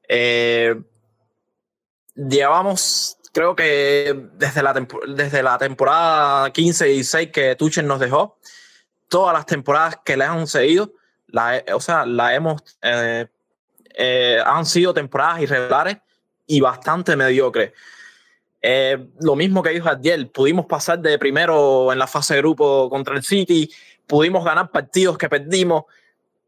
[0.08, 0.76] Eh,
[2.16, 4.74] llevamos, creo que desde la,
[5.08, 8.40] desde la temporada 15 y 16 que Tuchel nos dejó,
[9.08, 10.92] todas las temporadas que le han seguido,
[11.28, 13.28] la, o sea, la hemos, eh,
[13.96, 15.98] eh, han sido temporadas irregulares
[16.48, 17.74] y bastante mediocres.
[18.68, 22.90] Eh, lo mismo que dijo Adiel, pudimos pasar de primero en la fase de grupo
[22.90, 23.70] contra el City,
[24.08, 25.84] pudimos ganar partidos que perdimos,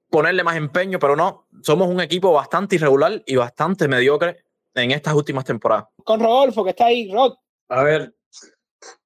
[0.10, 4.38] ponerle más empeño, pero no, somos un equipo bastante irregular y bastante mediocre
[4.74, 5.90] en estas últimas temporadas.
[6.04, 7.36] Con Rodolfo, que está ahí, Rod.
[7.70, 8.16] A ver,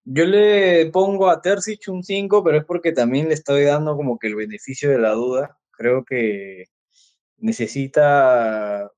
[0.05, 4.17] yo le pongo a Terzic un 5, pero es porque también le estoy dando como
[4.17, 5.57] que el beneficio de la duda.
[5.71, 6.67] Creo que
[7.39, 8.89] necesita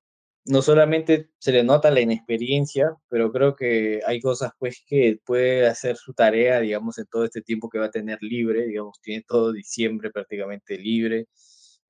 [0.45, 5.67] no solamente se le nota la inexperiencia, pero creo que hay cosas pues que puede
[5.67, 9.23] hacer su tarea, digamos, en todo este tiempo que va a tener libre, digamos, tiene
[9.27, 11.27] todo diciembre prácticamente libre,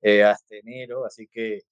[0.02, 1.62] eh, hasta enero, así que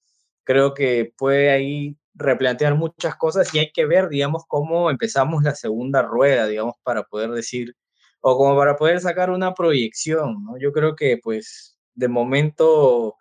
[0.43, 5.55] creo que puede ahí replantear muchas cosas y hay que ver, digamos, cómo empezamos la
[5.55, 7.75] segunda rueda, digamos, para poder decir,
[8.21, 10.57] o como para poder sacar una proyección, ¿no?
[10.59, 13.15] Yo creo que pues de momento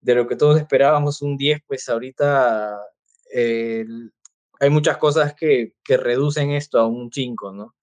[0.00, 2.78] de lo que todos esperábamos un 10, pues ahorita
[3.32, 3.84] eh,
[4.60, 7.74] hay muchas cosas que, que, reducen esto a un 5, ¿no?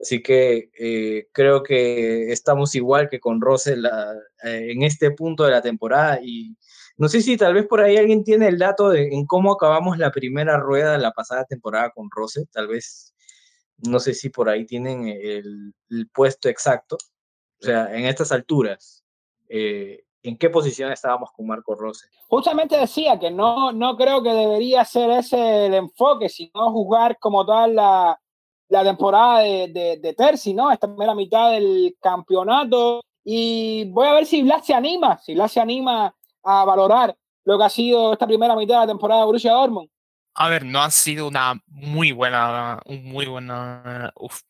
[0.00, 4.14] Así que eh, creo que estamos igual que con Rose la,
[4.44, 6.56] eh, en este punto de la temporada y
[6.96, 9.98] no sé si tal vez por ahí alguien tiene el dato de en cómo acabamos
[9.98, 13.14] la primera rueda de la pasada temporada con Rose, tal vez
[13.78, 16.96] no sé si por ahí tienen el, el puesto exacto.
[17.60, 19.04] O sea, en estas alturas,
[19.48, 22.08] eh, ¿en qué posición estábamos con Marco Rose?
[22.28, 27.44] Justamente decía que no, no creo que debería ser ese el enfoque, sino jugar como
[27.46, 28.20] tal la,
[28.68, 30.70] la temporada de, de, de, Terzi, ¿no?
[30.70, 33.02] Esta primera mitad del campeonato.
[33.24, 37.58] Y voy a ver si Blas se anima, si Blas se anima a valorar lo
[37.58, 39.88] que ha sido esta primera mitad de la temporada de Borussia Dortmund.
[40.34, 44.42] A ver, no ha sido una muy buena, muy buena, uf.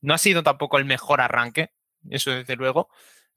[0.00, 1.70] no ha sido tampoco el mejor arranque,
[2.10, 2.88] eso desde luego,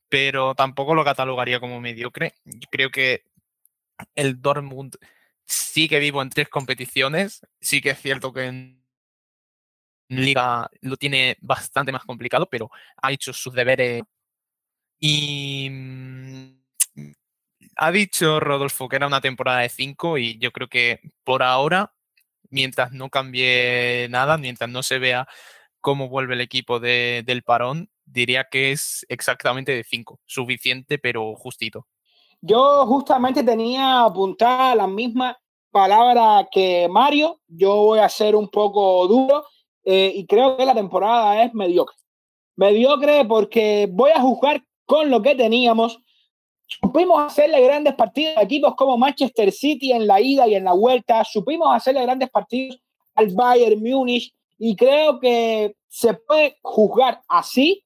[0.10, 2.34] pero tampoco lo catalogaría como mediocre.
[2.46, 3.24] Yo creo que
[4.16, 4.96] el Dortmund
[5.46, 8.80] sigue vivo en tres competiciones, sí que es cierto que en
[10.10, 14.04] liga lo tiene bastante más complicado, pero ha hecho sus deberes
[15.00, 15.70] y
[17.76, 21.94] ha dicho Rodolfo que era una temporada de cinco y yo creo que por ahora,
[22.50, 25.28] mientras no cambie nada, mientras no se vea
[25.82, 31.36] cómo vuelve el equipo de, del parón, diría que es exactamente de cinco, suficiente pero
[31.36, 31.88] justito.
[32.42, 35.38] Yo justamente tenía apuntada la misma
[35.72, 39.44] palabra que Mario, yo voy a ser un poco duro
[39.84, 41.96] eh, y creo que la temporada es mediocre.
[42.56, 46.00] Mediocre porque voy a juzgar con lo que teníamos,
[46.66, 50.74] supimos hacerle grandes partidos a equipos como Manchester City en la ida y en la
[50.74, 52.80] vuelta, supimos hacerle grandes partidos
[53.16, 57.84] al Bayern Múnich y creo que se puede juzgar así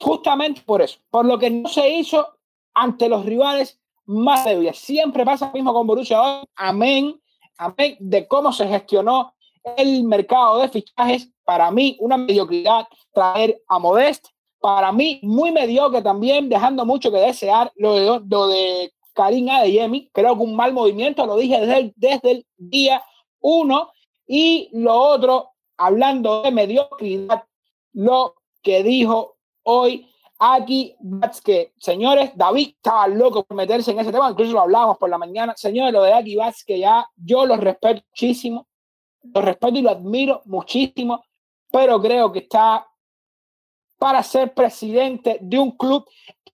[0.00, 2.26] justamente por eso, por lo que no se hizo
[2.74, 4.78] ante los rivales más débiles.
[4.78, 7.20] Siempre pasa lo mismo con Borussia Dortmund, amén,
[7.58, 9.34] amén de cómo se gestionó
[9.76, 11.28] el mercado de fichajes.
[11.44, 14.26] Para mí, una mediocridad traer a Modest,
[14.60, 20.10] para mí muy mediocre también, dejando mucho que desear lo de, lo de Karim Adeyemi.
[20.12, 23.02] Creo que un mal movimiento, lo dije desde el, desde el día
[23.40, 23.90] uno.
[24.26, 27.44] Y lo otro, hablando de mediocridad,
[27.92, 29.35] lo que dijo
[29.66, 30.08] hoy
[30.38, 30.96] aquí,
[31.44, 35.18] que señores, David estaba loco por meterse en ese tema, incluso lo hablábamos por la
[35.18, 35.54] mañana.
[35.56, 38.66] Señores, lo de Aki que ya yo lo respeto muchísimo,
[39.22, 41.24] lo respeto y lo admiro muchísimo,
[41.70, 42.86] pero creo que está
[43.98, 46.06] para ser presidente de un club.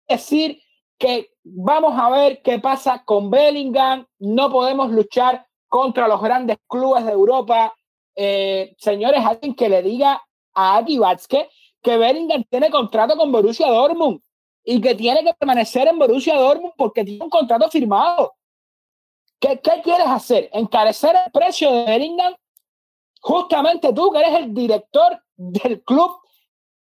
[0.08, 0.60] Decir,
[0.98, 4.06] que vamos a ver qué pasa con Bellingham.
[4.20, 7.74] No podemos luchar contra los grandes clubes de Europa.
[8.14, 10.22] Eh, señores, alguien que le diga
[10.54, 11.48] a Adi Batzke
[11.82, 14.20] que Bellingham tiene contrato con Borussia Dortmund
[14.64, 18.34] y que tiene que permanecer en Borussia Dortmund porque tiene un contrato firmado.
[19.40, 20.48] ¿Qué, quieres hacer?
[20.52, 22.34] ¿Encarecer el precio de Bellingham?
[23.20, 26.22] Justamente tú, que eres el director del club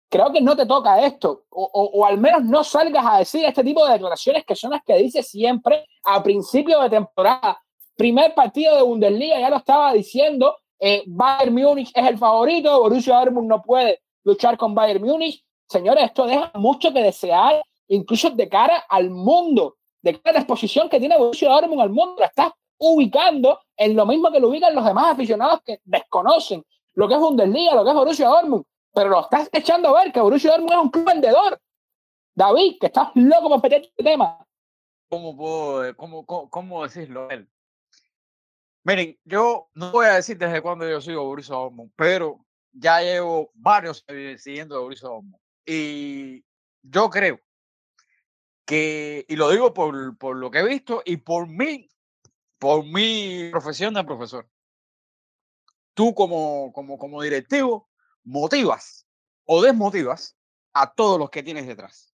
[0.09, 3.85] creo que no te toca esto, o, al menos no salgas a decir este tipo
[3.85, 7.61] de declaraciones que son las que dices siempre a principio de temporada.
[7.97, 13.17] Primer partido de Bundesliga, ya lo estaba diciendo, eh, Bayern Múnich es el favorito, Borussia
[13.17, 15.43] Dortmund no puede luchar con Bayern Múnich.
[15.69, 20.39] Señores, esto deja mucho que desear, incluso de cara al mundo, de cara a la
[20.41, 24.49] exposición que tiene Borussia Dortmund al mundo, la estás ubicando en lo mismo que lo
[24.49, 26.63] ubican los demás aficionados que desconocen
[26.95, 28.65] lo que es Bundesliga, lo que es Borussia Dortmund
[28.97, 31.61] pero lo estás echando a ver que Borussia Dortmund es un club vendedor.
[32.35, 34.43] David, que estás loco por meter este tema.
[35.11, 37.47] ¿Cómo puedo, cómo, cómo, cómo decirlo él?
[38.85, 42.46] Miren, yo no voy a decir desde cuándo yo sigo Borussia Dortmund, pero
[42.79, 44.05] ya llevo varios
[44.39, 45.37] siguiendo a Dortmund.
[45.65, 46.45] Y
[46.83, 47.41] yo creo
[48.65, 51.89] que, y lo digo por, por lo que he visto y por mí,
[52.59, 54.49] por mi profesión de profesor.
[55.95, 57.89] Tú como, como, como directivo
[58.23, 59.07] motivas
[59.45, 60.37] o desmotivas
[60.75, 62.13] a todos los que tienes detrás.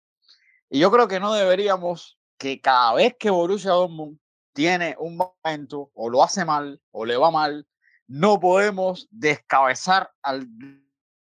[0.70, 4.20] Y yo creo que no deberíamos que cada vez que Borussia Dortmund
[4.53, 7.68] tiene un momento o lo hace mal o le va mal,
[8.10, 10.47] no podemos descabezar al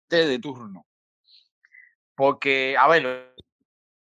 [0.09, 0.85] de turno.
[2.15, 3.33] Porque, a ver,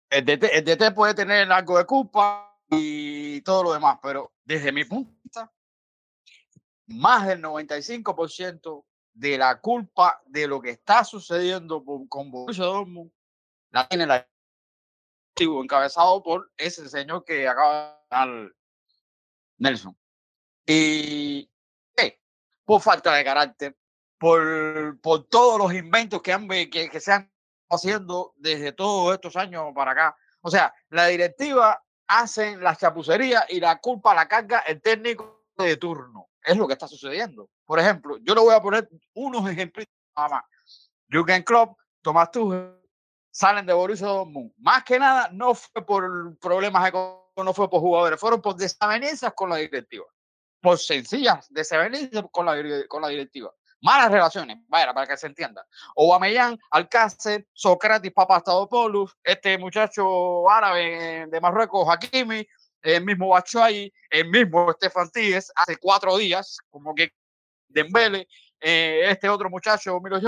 [0.10, 4.72] el DT, el DT puede tener algo de culpa y todo lo demás, pero desde
[4.72, 5.54] mi punto de vista,
[6.88, 13.12] más del 95% de la culpa de lo que está sucediendo con Borussia Dortmund
[13.72, 14.26] la tiene el
[15.62, 18.56] encabezado por ese señor que acaba de dar
[19.58, 19.98] Nelson.
[20.66, 21.50] Y
[22.70, 23.76] por falta de carácter,
[24.20, 27.34] por, por todos los inventos que, han, que, que se han
[27.68, 30.16] haciendo desde todos estos años para acá.
[30.42, 35.78] O sea, la directiva hace la chapucería y la culpa la carga el técnico de
[35.78, 37.50] turno es lo que está sucediendo.
[37.66, 40.92] Por ejemplo, yo le voy a poner unos ejemplos nada más.
[41.10, 42.80] Jürgen Klopp, Tomás Tuchel,
[43.32, 44.54] salen de Borussia Dortmund.
[44.60, 49.34] Más que nada, no fue por problemas económicos, no fue por jugadores, fueron por desavenencias
[49.34, 50.06] con la directiva.
[50.62, 52.56] Por sencillas desavenencias con la,
[52.88, 53.54] con la directiva.
[53.82, 55.66] Malas relaciones, vaya, para que se entienda.
[55.96, 62.46] Aubameyang, Alcácer, Socrates, Papastadopoulos, este muchacho árabe de Marruecos, Hakimi,
[62.82, 67.14] el mismo Bachuay, el mismo Estefan Tíez, hace cuatro días, como que
[67.70, 68.28] Dembele,
[68.60, 70.20] eh, este otro muchacho, Milo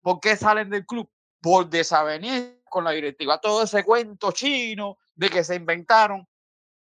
[0.00, 1.10] ¿por qué salen del club?
[1.40, 3.40] Por desavenir con la directiva.
[3.40, 6.28] Todo ese cuento chino de que se inventaron,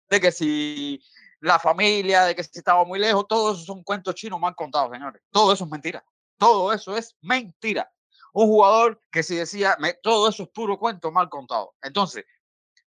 [0.09, 1.03] de que si
[1.47, 4.91] la familia, de que si estaba muy lejos, todo eso son cuentos chinos mal contados,
[4.91, 5.23] señores.
[5.31, 6.05] Todo eso es mentira.
[6.39, 7.91] Todo eso es mentira.
[8.33, 11.75] Un jugador que si decía, todo eso es puro cuento mal contado.
[11.81, 12.25] Entonces,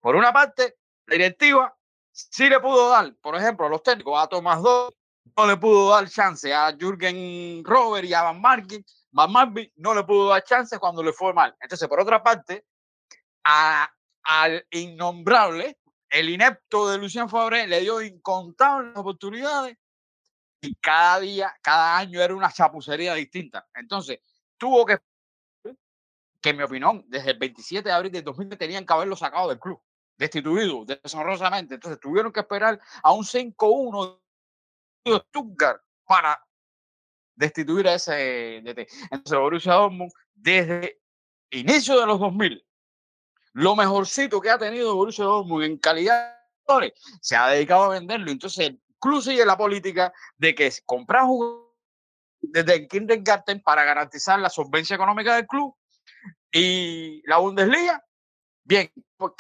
[0.01, 0.77] por una parte,
[1.07, 1.77] la directiva
[2.11, 4.93] sí le pudo dar, por ejemplo, a los técnicos, a Tomás Dos,
[5.37, 9.95] no le pudo dar chance a Jürgen Robert y a Van Marken, Van Marken no
[9.95, 11.55] le pudo dar chance cuando le fue mal.
[11.61, 12.65] Entonces, por otra parte,
[13.45, 15.79] al innombrable,
[16.11, 19.77] el inepto de Lucien Fabre le dio incontables oportunidades
[20.61, 23.69] y cada día, cada año era una chapucería distinta.
[23.75, 24.21] Entonces,
[24.57, 24.99] tuvo que,
[26.41, 29.49] que en mi opinión, desde el 27 de abril de 2000 tenían que haberlo sacado
[29.49, 29.81] del club,
[30.17, 31.75] destituido deshonrosamente.
[31.75, 34.21] Entonces, tuvieron que esperar a un 5-1
[35.05, 36.43] de Stuttgart para
[37.35, 38.89] destituir a ese DT.
[39.11, 41.01] Entonces, Borussia Dortmund, desde
[41.51, 42.67] inicio de los 2000
[43.57, 46.37] lo mejorcito que ha tenido Borussia Dortmund en calidad
[46.79, 46.93] de
[47.23, 48.31] se ha dedicado a venderlo.
[48.31, 51.73] Entonces, club sigue la política de que comprar jugadores
[52.43, 55.75] desde el kindergarten para garantizar la solvencia económica del club
[56.53, 58.05] y la Bundesliga,
[58.63, 58.93] bien,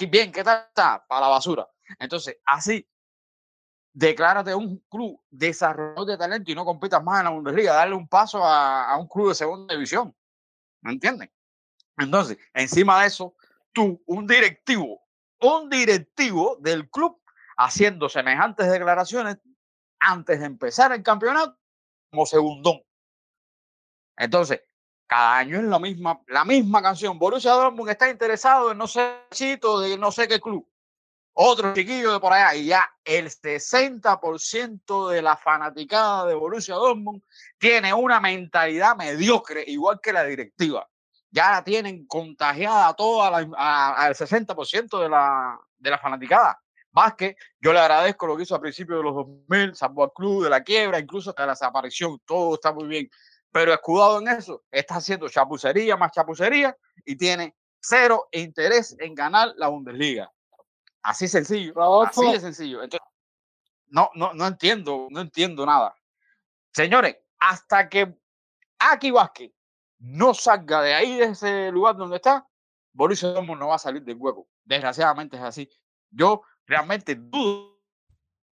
[0.08, 1.04] bien, ¿qué tal está?
[1.06, 1.68] Para la basura.
[1.98, 2.88] Entonces, así,
[3.92, 8.08] declárate un club desarrollador de talento y no compitas más en la Bundesliga, darle un
[8.08, 10.16] paso a, a un club de segunda división.
[10.80, 11.30] ¿Me entienden?
[11.98, 13.34] Entonces, encima de eso,
[13.76, 15.02] tú, un directivo,
[15.42, 17.20] un directivo del club,
[17.58, 19.36] haciendo semejantes declaraciones
[20.00, 21.58] antes de empezar el campeonato
[22.10, 22.80] como segundón.
[24.16, 24.62] Entonces,
[25.06, 27.18] cada año es la misma, la misma canción.
[27.18, 30.66] Borussia Dortmund está interesado en no sé chito de no sé qué club.
[31.34, 32.54] Otro chiquillo de por allá.
[32.54, 37.22] Y ya el 60% de la fanaticada de Borussia Dortmund
[37.58, 40.88] tiene una mentalidad mediocre, igual que la directiva
[41.30, 46.60] ya la tienen contagiada toda al 60% de la, de la fanaticada.
[46.90, 50.44] Vázquez, yo le agradezco lo que hizo a principios de los 2000, salvo al club
[50.44, 53.10] de la quiebra, incluso hasta la desaparición, todo está muy bien.
[53.52, 59.52] Pero escudado en eso, está haciendo chapucería más chapucería y tiene cero interés en ganar
[59.56, 60.32] la Bundesliga.
[61.02, 61.74] Así sencillo.
[62.02, 62.82] Así de sencillo.
[62.82, 63.06] Entonces,
[63.88, 65.94] no, no, no entiendo, no entiendo nada.
[66.72, 68.18] Señores, hasta que
[68.78, 69.52] Aki Vázquez
[69.98, 72.46] no salga de ahí, de ese lugar donde está,
[72.92, 74.48] Borussia Dortmund no va a salir del hueco.
[74.64, 75.68] Desgraciadamente es así.
[76.10, 77.78] Yo realmente dudo,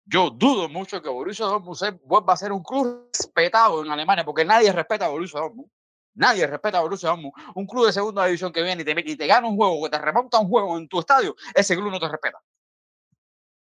[0.05, 4.43] yo dudo mucho que Borussia Dortmund vuelva a ser un club respetado en Alemania, porque
[4.43, 5.69] nadie respeta a Borussia Dortmund.
[6.13, 7.33] Nadie respeta a Borussia Dortmund.
[7.55, 9.89] Un club de segunda división que viene y te, y te gana un juego, que
[9.89, 12.39] te remonta un juego en tu estadio, ese club no te respeta.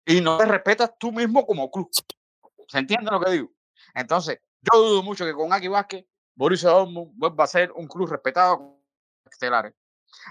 [0.06, 1.90] Y no te respetas tú mismo como club.
[2.68, 3.50] ¿Se entiende lo que digo?
[3.94, 6.06] Entonces, yo dudo mucho que con Aki Vázquez
[6.38, 8.80] Borussia Dortmund va a ser un club respetado
[9.28, 9.74] estelares.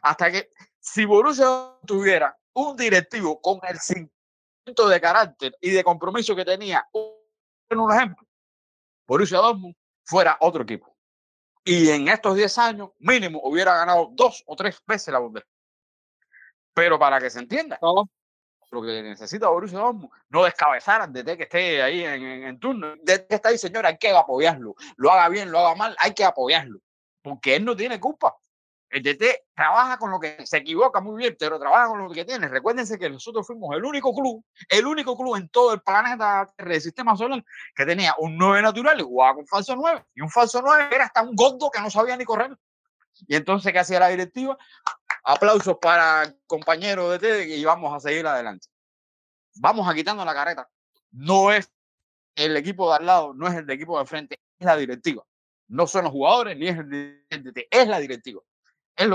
[0.01, 6.33] Hasta que si Borussia tuviera un directivo con el 5% de carácter y de compromiso
[6.33, 8.25] que tenía, un ejemplo,
[9.05, 10.95] Borussia Dortmund fuera otro equipo.
[11.65, 15.53] Y en estos 10 años, mínimo, hubiera ganado dos o tres veces la Bundesliga.
[16.73, 17.77] Pero para que se entienda,
[18.71, 22.95] lo que necesita Borussia Dortmund, no descabezar al DT que esté ahí en, en, turno.
[22.97, 24.75] DT que está ahí, señor, hay que apoyarlo.
[24.97, 26.79] Lo haga bien, lo haga mal, hay que apoyarlo.
[27.21, 28.35] Porque él no tiene culpa.
[28.89, 32.23] El DT trabaja con lo que se equivoca muy bien, pero trabaja con lo que
[32.23, 32.47] tiene.
[32.47, 36.81] Recuérdense que nosotros fuimos el único club, el único club en todo el planeta del
[36.81, 37.43] sistema solar
[37.75, 40.05] que tenía un 9 natural y jugaba con falso 9.
[40.15, 42.57] Y un falso 9 era hasta un gordo que no sabía ni correr.
[43.27, 44.57] Y entonces, ¿qué hacía la directiva?
[45.29, 48.69] Aplausos para el compañero de TED y vamos a seguir adelante.
[49.55, 50.69] Vamos a quitando la careta.
[51.11, 51.69] No es
[52.33, 55.25] el equipo de al lado, no es el de equipo de frente, es la directiva.
[55.67, 58.41] No son los jugadores ni es el de es la directiva.
[58.95, 59.09] Es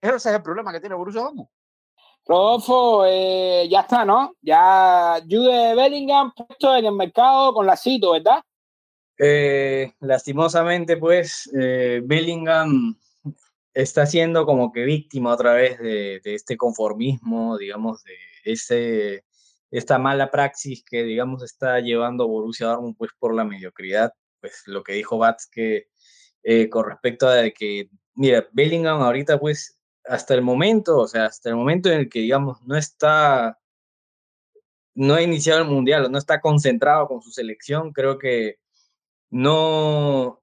[0.00, 1.48] ese es el problema que tiene Borussia Dortmund.
[2.26, 4.36] Rodolfo, eh, ya está, ¿no?
[4.42, 8.40] Ya Jude Bellingham puesto en el mercado con la Cito, ¿verdad?
[9.18, 12.96] Eh, lastimosamente, pues, eh, Bellingham
[13.74, 18.14] está siendo como que víctima otra vez de, este conformismo, digamos, de
[18.44, 19.24] ese,
[19.70, 24.82] esta mala praxis que, digamos, está llevando Borussia Dortmund pues por la mediocridad, pues lo
[24.82, 25.88] que dijo Bats que
[26.42, 31.50] eh, con respecto a que, mira, Bellingham ahorita pues hasta el momento, o sea, hasta
[31.50, 33.58] el momento en el que, digamos, no está,
[34.94, 38.58] no ha iniciado el mundial, no está concentrado con su selección, creo que
[39.30, 40.39] no,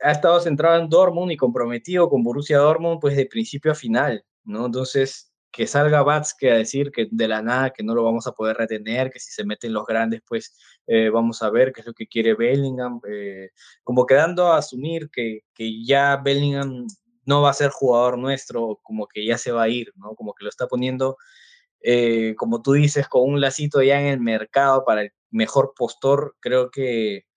[0.00, 4.24] ha estado centrado en Dortmund y comprometido con Borussia Dortmund pues de principio a final,
[4.44, 4.66] ¿no?
[4.66, 8.32] Entonces, que salga Batske a decir que de la nada que no lo vamos a
[8.32, 10.56] poder retener, que si se meten los grandes pues
[10.86, 13.50] eh, vamos a ver qué es lo que quiere Bellingham, eh,
[13.82, 16.86] como quedando a asumir que, que ya Bellingham
[17.24, 20.14] no va a ser jugador nuestro, como que ya se va a ir, ¿no?
[20.14, 21.18] Como que lo está poniendo,
[21.82, 26.36] eh, como tú dices, con un lacito ya en el mercado para el mejor postor,
[26.40, 27.27] creo que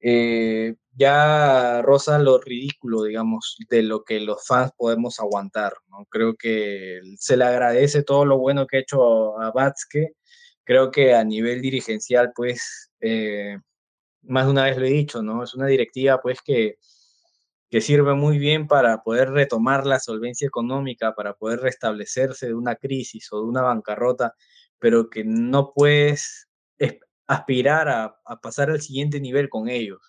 [0.00, 5.74] eh, ya rosa lo ridículo, digamos, de lo que los fans podemos aguantar.
[5.90, 6.06] ¿no?
[6.10, 10.14] Creo que se le agradece todo lo bueno que ha hecho a Batske.
[10.64, 13.58] Creo que a nivel dirigencial, pues, eh,
[14.22, 15.42] más de una vez lo he dicho, ¿no?
[15.44, 16.76] Es una directiva, pues, que,
[17.70, 22.76] que sirve muy bien para poder retomar la solvencia económica, para poder restablecerse de una
[22.76, 24.34] crisis o de una bancarrota,
[24.78, 26.48] pero que no puedes
[27.28, 30.00] aspirar a, pasar al siguiente nivel con ellos,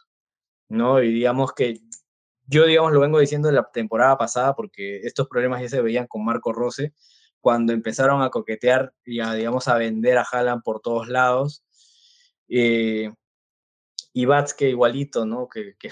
[0.70, 1.04] ¿no?
[1.04, 1.80] Y digamos que
[2.48, 6.08] yo, digamos, lo vengo diciendo de la temporada pasada porque estos problemas ya se veían
[6.08, 6.94] con Marco Rose
[7.42, 11.64] cuando empezaron a coquetear y a, digamos, a vender a Haaland por todos lados.
[12.48, 13.12] Eh,
[14.14, 14.26] y
[14.58, 15.48] que igualito, ¿no?
[15.48, 15.90] Que, que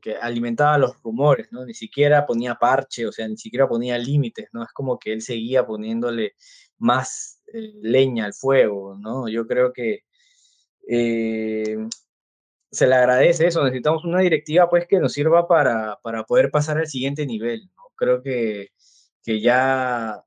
[0.00, 1.64] que alimentaba los rumores, ¿no?
[1.66, 4.62] Ni siquiera ponía parche, o sea, ni siquiera ponía límites, ¿no?
[4.62, 6.34] Es como que él seguía poniéndole
[6.78, 9.28] más eh, leña al fuego, ¿no?
[9.28, 10.04] Yo creo que
[10.92, 11.76] eh,
[12.72, 16.78] se le agradece eso, necesitamos una directiva pues que nos sirva para, para poder pasar
[16.78, 17.70] al siguiente nivel.
[17.96, 18.70] Creo que,
[19.22, 20.24] que ya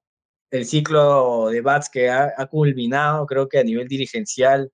[0.51, 4.72] el ciclo de Bats que ha, culminado, creo que a nivel dirigencial,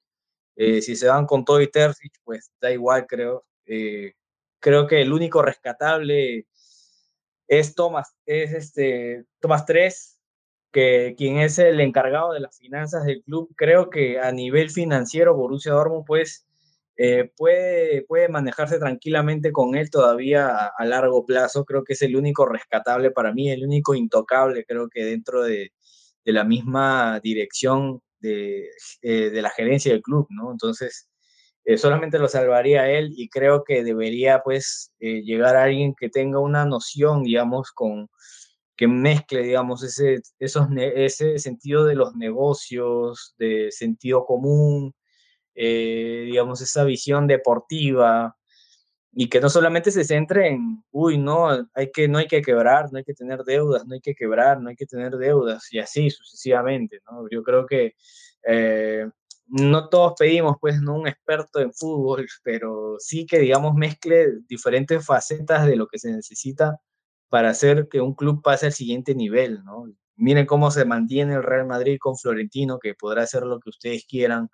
[0.56, 3.46] eh, si se van con todo y Terzic, pues da igual, creo.
[3.66, 4.14] Eh,
[4.60, 6.46] creo que el único rescatable
[7.48, 10.19] es Thomas, es este, Thomas 3,
[10.72, 15.36] que quien es el encargado de las finanzas del club, creo que a nivel financiero
[15.36, 16.46] Borussia Dortmund pues
[17.02, 21.64] eh, puede, puede manejarse tranquilamente con él todavía a, largo plazo.
[21.64, 25.72] Creo que es el único rescatable para mí, el único intocable, creo que dentro de,
[26.26, 28.68] de la misma dirección de,
[29.02, 30.52] eh, de, la gerencia del club, ¿no?
[30.52, 31.08] Entonces,
[31.64, 36.40] eh, solamente lo salvaría él y creo que debería pues llegar a alguien que tenga
[36.40, 38.10] una noción, digamos, con
[38.80, 44.96] que mezcle, digamos, ese, esos, ese sentido de los negocios, de sentido común,
[45.54, 48.38] eh, digamos, esa visión deportiva,
[49.12, 52.86] y que no solamente se centre en, uy, no, hay que, no hay que quebrar,
[52.94, 55.80] no hay que tener deudas, no hay que quebrar, no hay que tener deudas, y
[55.80, 57.28] así sucesivamente, ¿no?
[57.30, 57.96] Yo creo que
[58.48, 59.06] eh,
[59.48, 65.06] no todos pedimos, pues, no un experto en fútbol, pero sí que, digamos, mezcle diferentes
[65.06, 66.80] facetas de lo que se necesita
[67.30, 69.86] para hacer que un club pase al siguiente nivel, ¿no?
[70.16, 74.06] Miren cómo se mantiene el Real Madrid con Florentino, que podrá hacer lo que ustedes
[74.06, 74.50] quieran,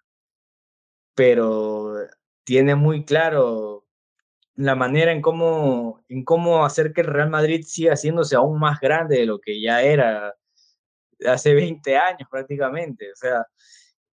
[1.16, 1.96] pero
[2.44, 3.86] tiene muy claro
[4.56, 8.80] la manera en cómo, en cómo hacer que el Real Madrid siga haciéndose aún más
[8.80, 10.34] grande de lo que ya era
[11.28, 13.12] hace 20 años prácticamente.
[13.12, 13.46] O sea,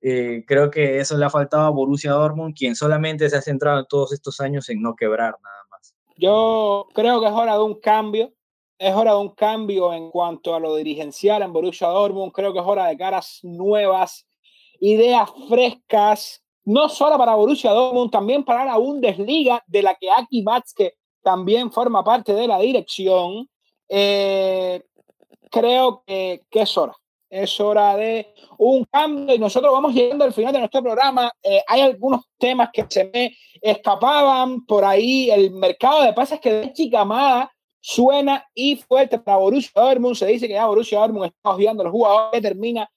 [0.01, 3.81] eh, creo que eso le ha faltado a Borussia Dortmund, quien solamente se ha centrado
[3.81, 5.95] en todos estos años en no quebrar nada más.
[6.17, 8.33] Yo creo que es hora de un cambio
[8.83, 12.33] es hora de un cambio en cuanto a lo dirigencial en Borussia Dortmund.
[12.33, 14.27] Creo que es hora de caras nuevas,
[14.81, 20.43] ideas frescas, no solo para Borussia Dortmund, también para la Bundesliga, de la que Aki
[20.43, 23.49] Batzke también forma parte de la dirección.
[23.89, 24.83] Eh,
[25.49, 26.97] creo que, es hora.
[27.31, 31.31] Es hora de un cambio y nosotros vamos llegando al final de nuestro programa.
[31.41, 35.31] Eh, hay algunos temas que se me escapaban por ahí.
[35.31, 37.53] El mercado de pases que de Chicamada
[37.83, 40.15] suena y fuerte para Borussia Dortmund.
[40.15, 42.89] Se dice que ya Borussia Dortmund está hojeando los jugadores que termina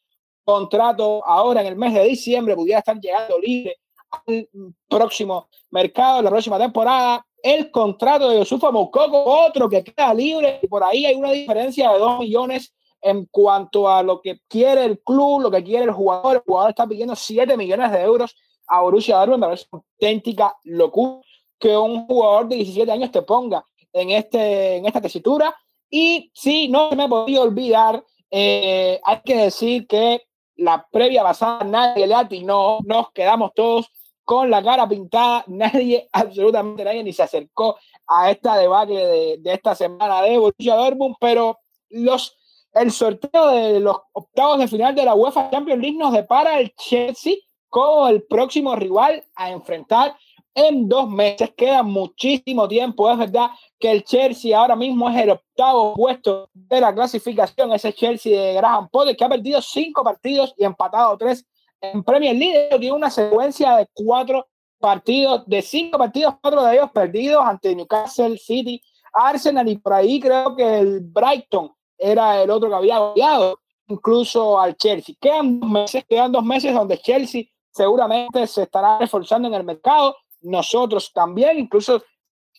[0.46, 3.76] contrato ahora en el mes de diciembre, pudiera estar llegando libre
[4.12, 4.48] al
[4.88, 7.26] próximo mercado, la próxima temporada.
[7.42, 11.92] El contrato de Yusufa Moukoko, otro que queda libre, y por ahí hay una diferencia
[11.92, 15.92] de 2 millones en cuanto a lo que quiere el club, lo que quiere el
[15.92, 16.38] jugador.
[16.38, 18.36] El jugador está pidiendo 7 millones de euros
[18.68, 19.42] a Borussia Dortmund.
[19.42, 21.22] Me parece auténtica locura
[21.60, 23.64] que un jugador de 17 años te ponga
[23.96, 25.56] en, este, en esta tesitura.
[25.90, 30.24] Y sí, no me podía olvidar, eh, hay que decir que
[30.58, 33.92] la previa pasada nadie le atinó, nos quedamos todos
[34.24, 37.78] con la cara pintada, nadie, absolutamente nadie, ni se acercó
[38.08, 41.60] a esta debacle de, de esta semana de Borussia Dortmund, pero
[41.90, 42.38] los,
[42.74, 46.74] el sorteo de los octavos de final de la UEFA Champions League nos depara el
[46.76, 47.36] Chelsea
[47.70, 50.16] como el próximo rival a enfrentar
[50.56, 51.54] en dos meses.
[51.56, 53.12] Queda muchísimo tiempo.
[53.12, 57.72] Es verdad que el Chelsea ahora mismo es el octavo puesto de la clasificación.
[57.74, 61.46] Ese Chelsea de Graham Potter que ha perdido cinco partidos y empatado tres
[61.82, 62.70] en Premier League.
[62.80, 64.48] Tiene una secuencia de cuatro
[64.80, 68.82] partidos, de cinco partidos, cuatro de ellos perdidos ante Newcastle City,
[69.14, 74.60] Arsenal y por ahí creo que el Brighton era el otro que había goleado incluso
[74.60, 75.16] al Chelsea.
[75.20, 80.16] Quedan dos meses, quedan dos meses donde Chelsea seguramente se estará reforzando en el mercado,
[80.46, 82.02] nosotros también, incluso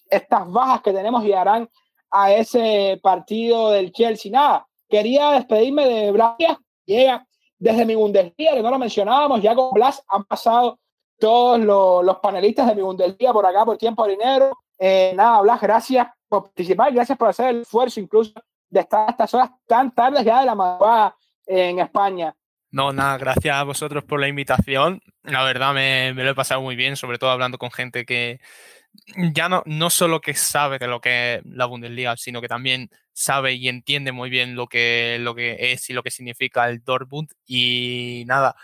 [0.09, 1.69] estas bajas que tenemos llegarán
[2.11, 4.31] a ese partido del Chelsea.
[4.31, 6.37] Nada, quería despedirme de Blas,
[6.85, 7.27] llega
[7.59, 10.79] desde mi Bundesliga, que no lo mencionábamos, ya con Blas han pasado
[11.19, 14.53] todos los, panelistas de mi Bundesliga por acá por tiempo dinero.
[14.79, 18.33] Eh, nada, Blas, gracias por participar, gracias por hacer el esfuerzo incluso
[18.69, 22.37] de estar a estas horas tan tardes ya de la madrugada en España.
[22.77, 25.01] No, nada, gracias a vosotros por la invitación.
[25.23, 28.39] La verdad me, lo he pasado muy bien, sobre todo hablando con gente que
[29.33, 32.91] ya no, no solo que sabe de lo que es la Bundesliga, sino que también
[33.15, 36.85] sabe y entiende muy bien lo que, lo que es y lo que significa el
[36.85, 37.31] Dortmund.
[37.47, 38.55] Y nada,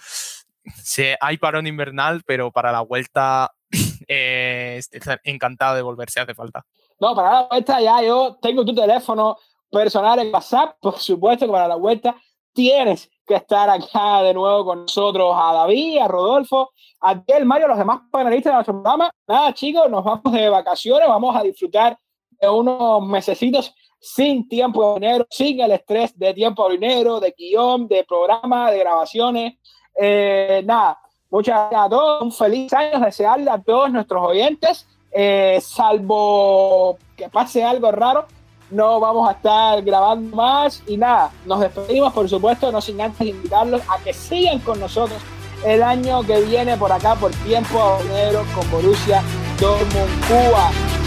[0.76, 3.50] se, hay parón invernal, pero para la vuelta
[4.08, 4.78] eh,
[5.24, 6.66] encantado de volverse, hace falta.
[7.00, 9.38] No, para la vuelta ya yo tengo tu teléfono
[9.70, 12.14] personal en WhatsApp, por supuesto que para la vuelta
[12.52, 16.70] tienes que estar acá de nuevo con nosotros, a David, a Rodolfo,
[17.00, 19.10] a Tiel, Mario, los demás panelistas de nuestro programa.
[19.26, 21.98] Nada, chicos, nos vamos de vacaciones, vamos a disfrutar
[22.40, 28.04] de unos mesecitos sin tiempo dinero, sin el estrés de tiempo dinero, de guion, de
[28.04, 29.54] programa, de grabaciones.
[29.94, 30.98] Eh, nada,
[31.30, 37.28] muchas gracias a todos, un feliz año, desearle a todos nuestros oyentes, eh, salvo que
[37.28, 38.26] pase algo raro,
[38.72, 43.26] no vamos a estar grabando más y nada, nos despedimos por supuesto, no sin antes
[43.26, 45.20] invitarlos a que sigan con nosotros
[45.64, 49.22] el año que viene por acá por tiempo negro con Borussia
[49.60, 51.01] Dortmund Cuba.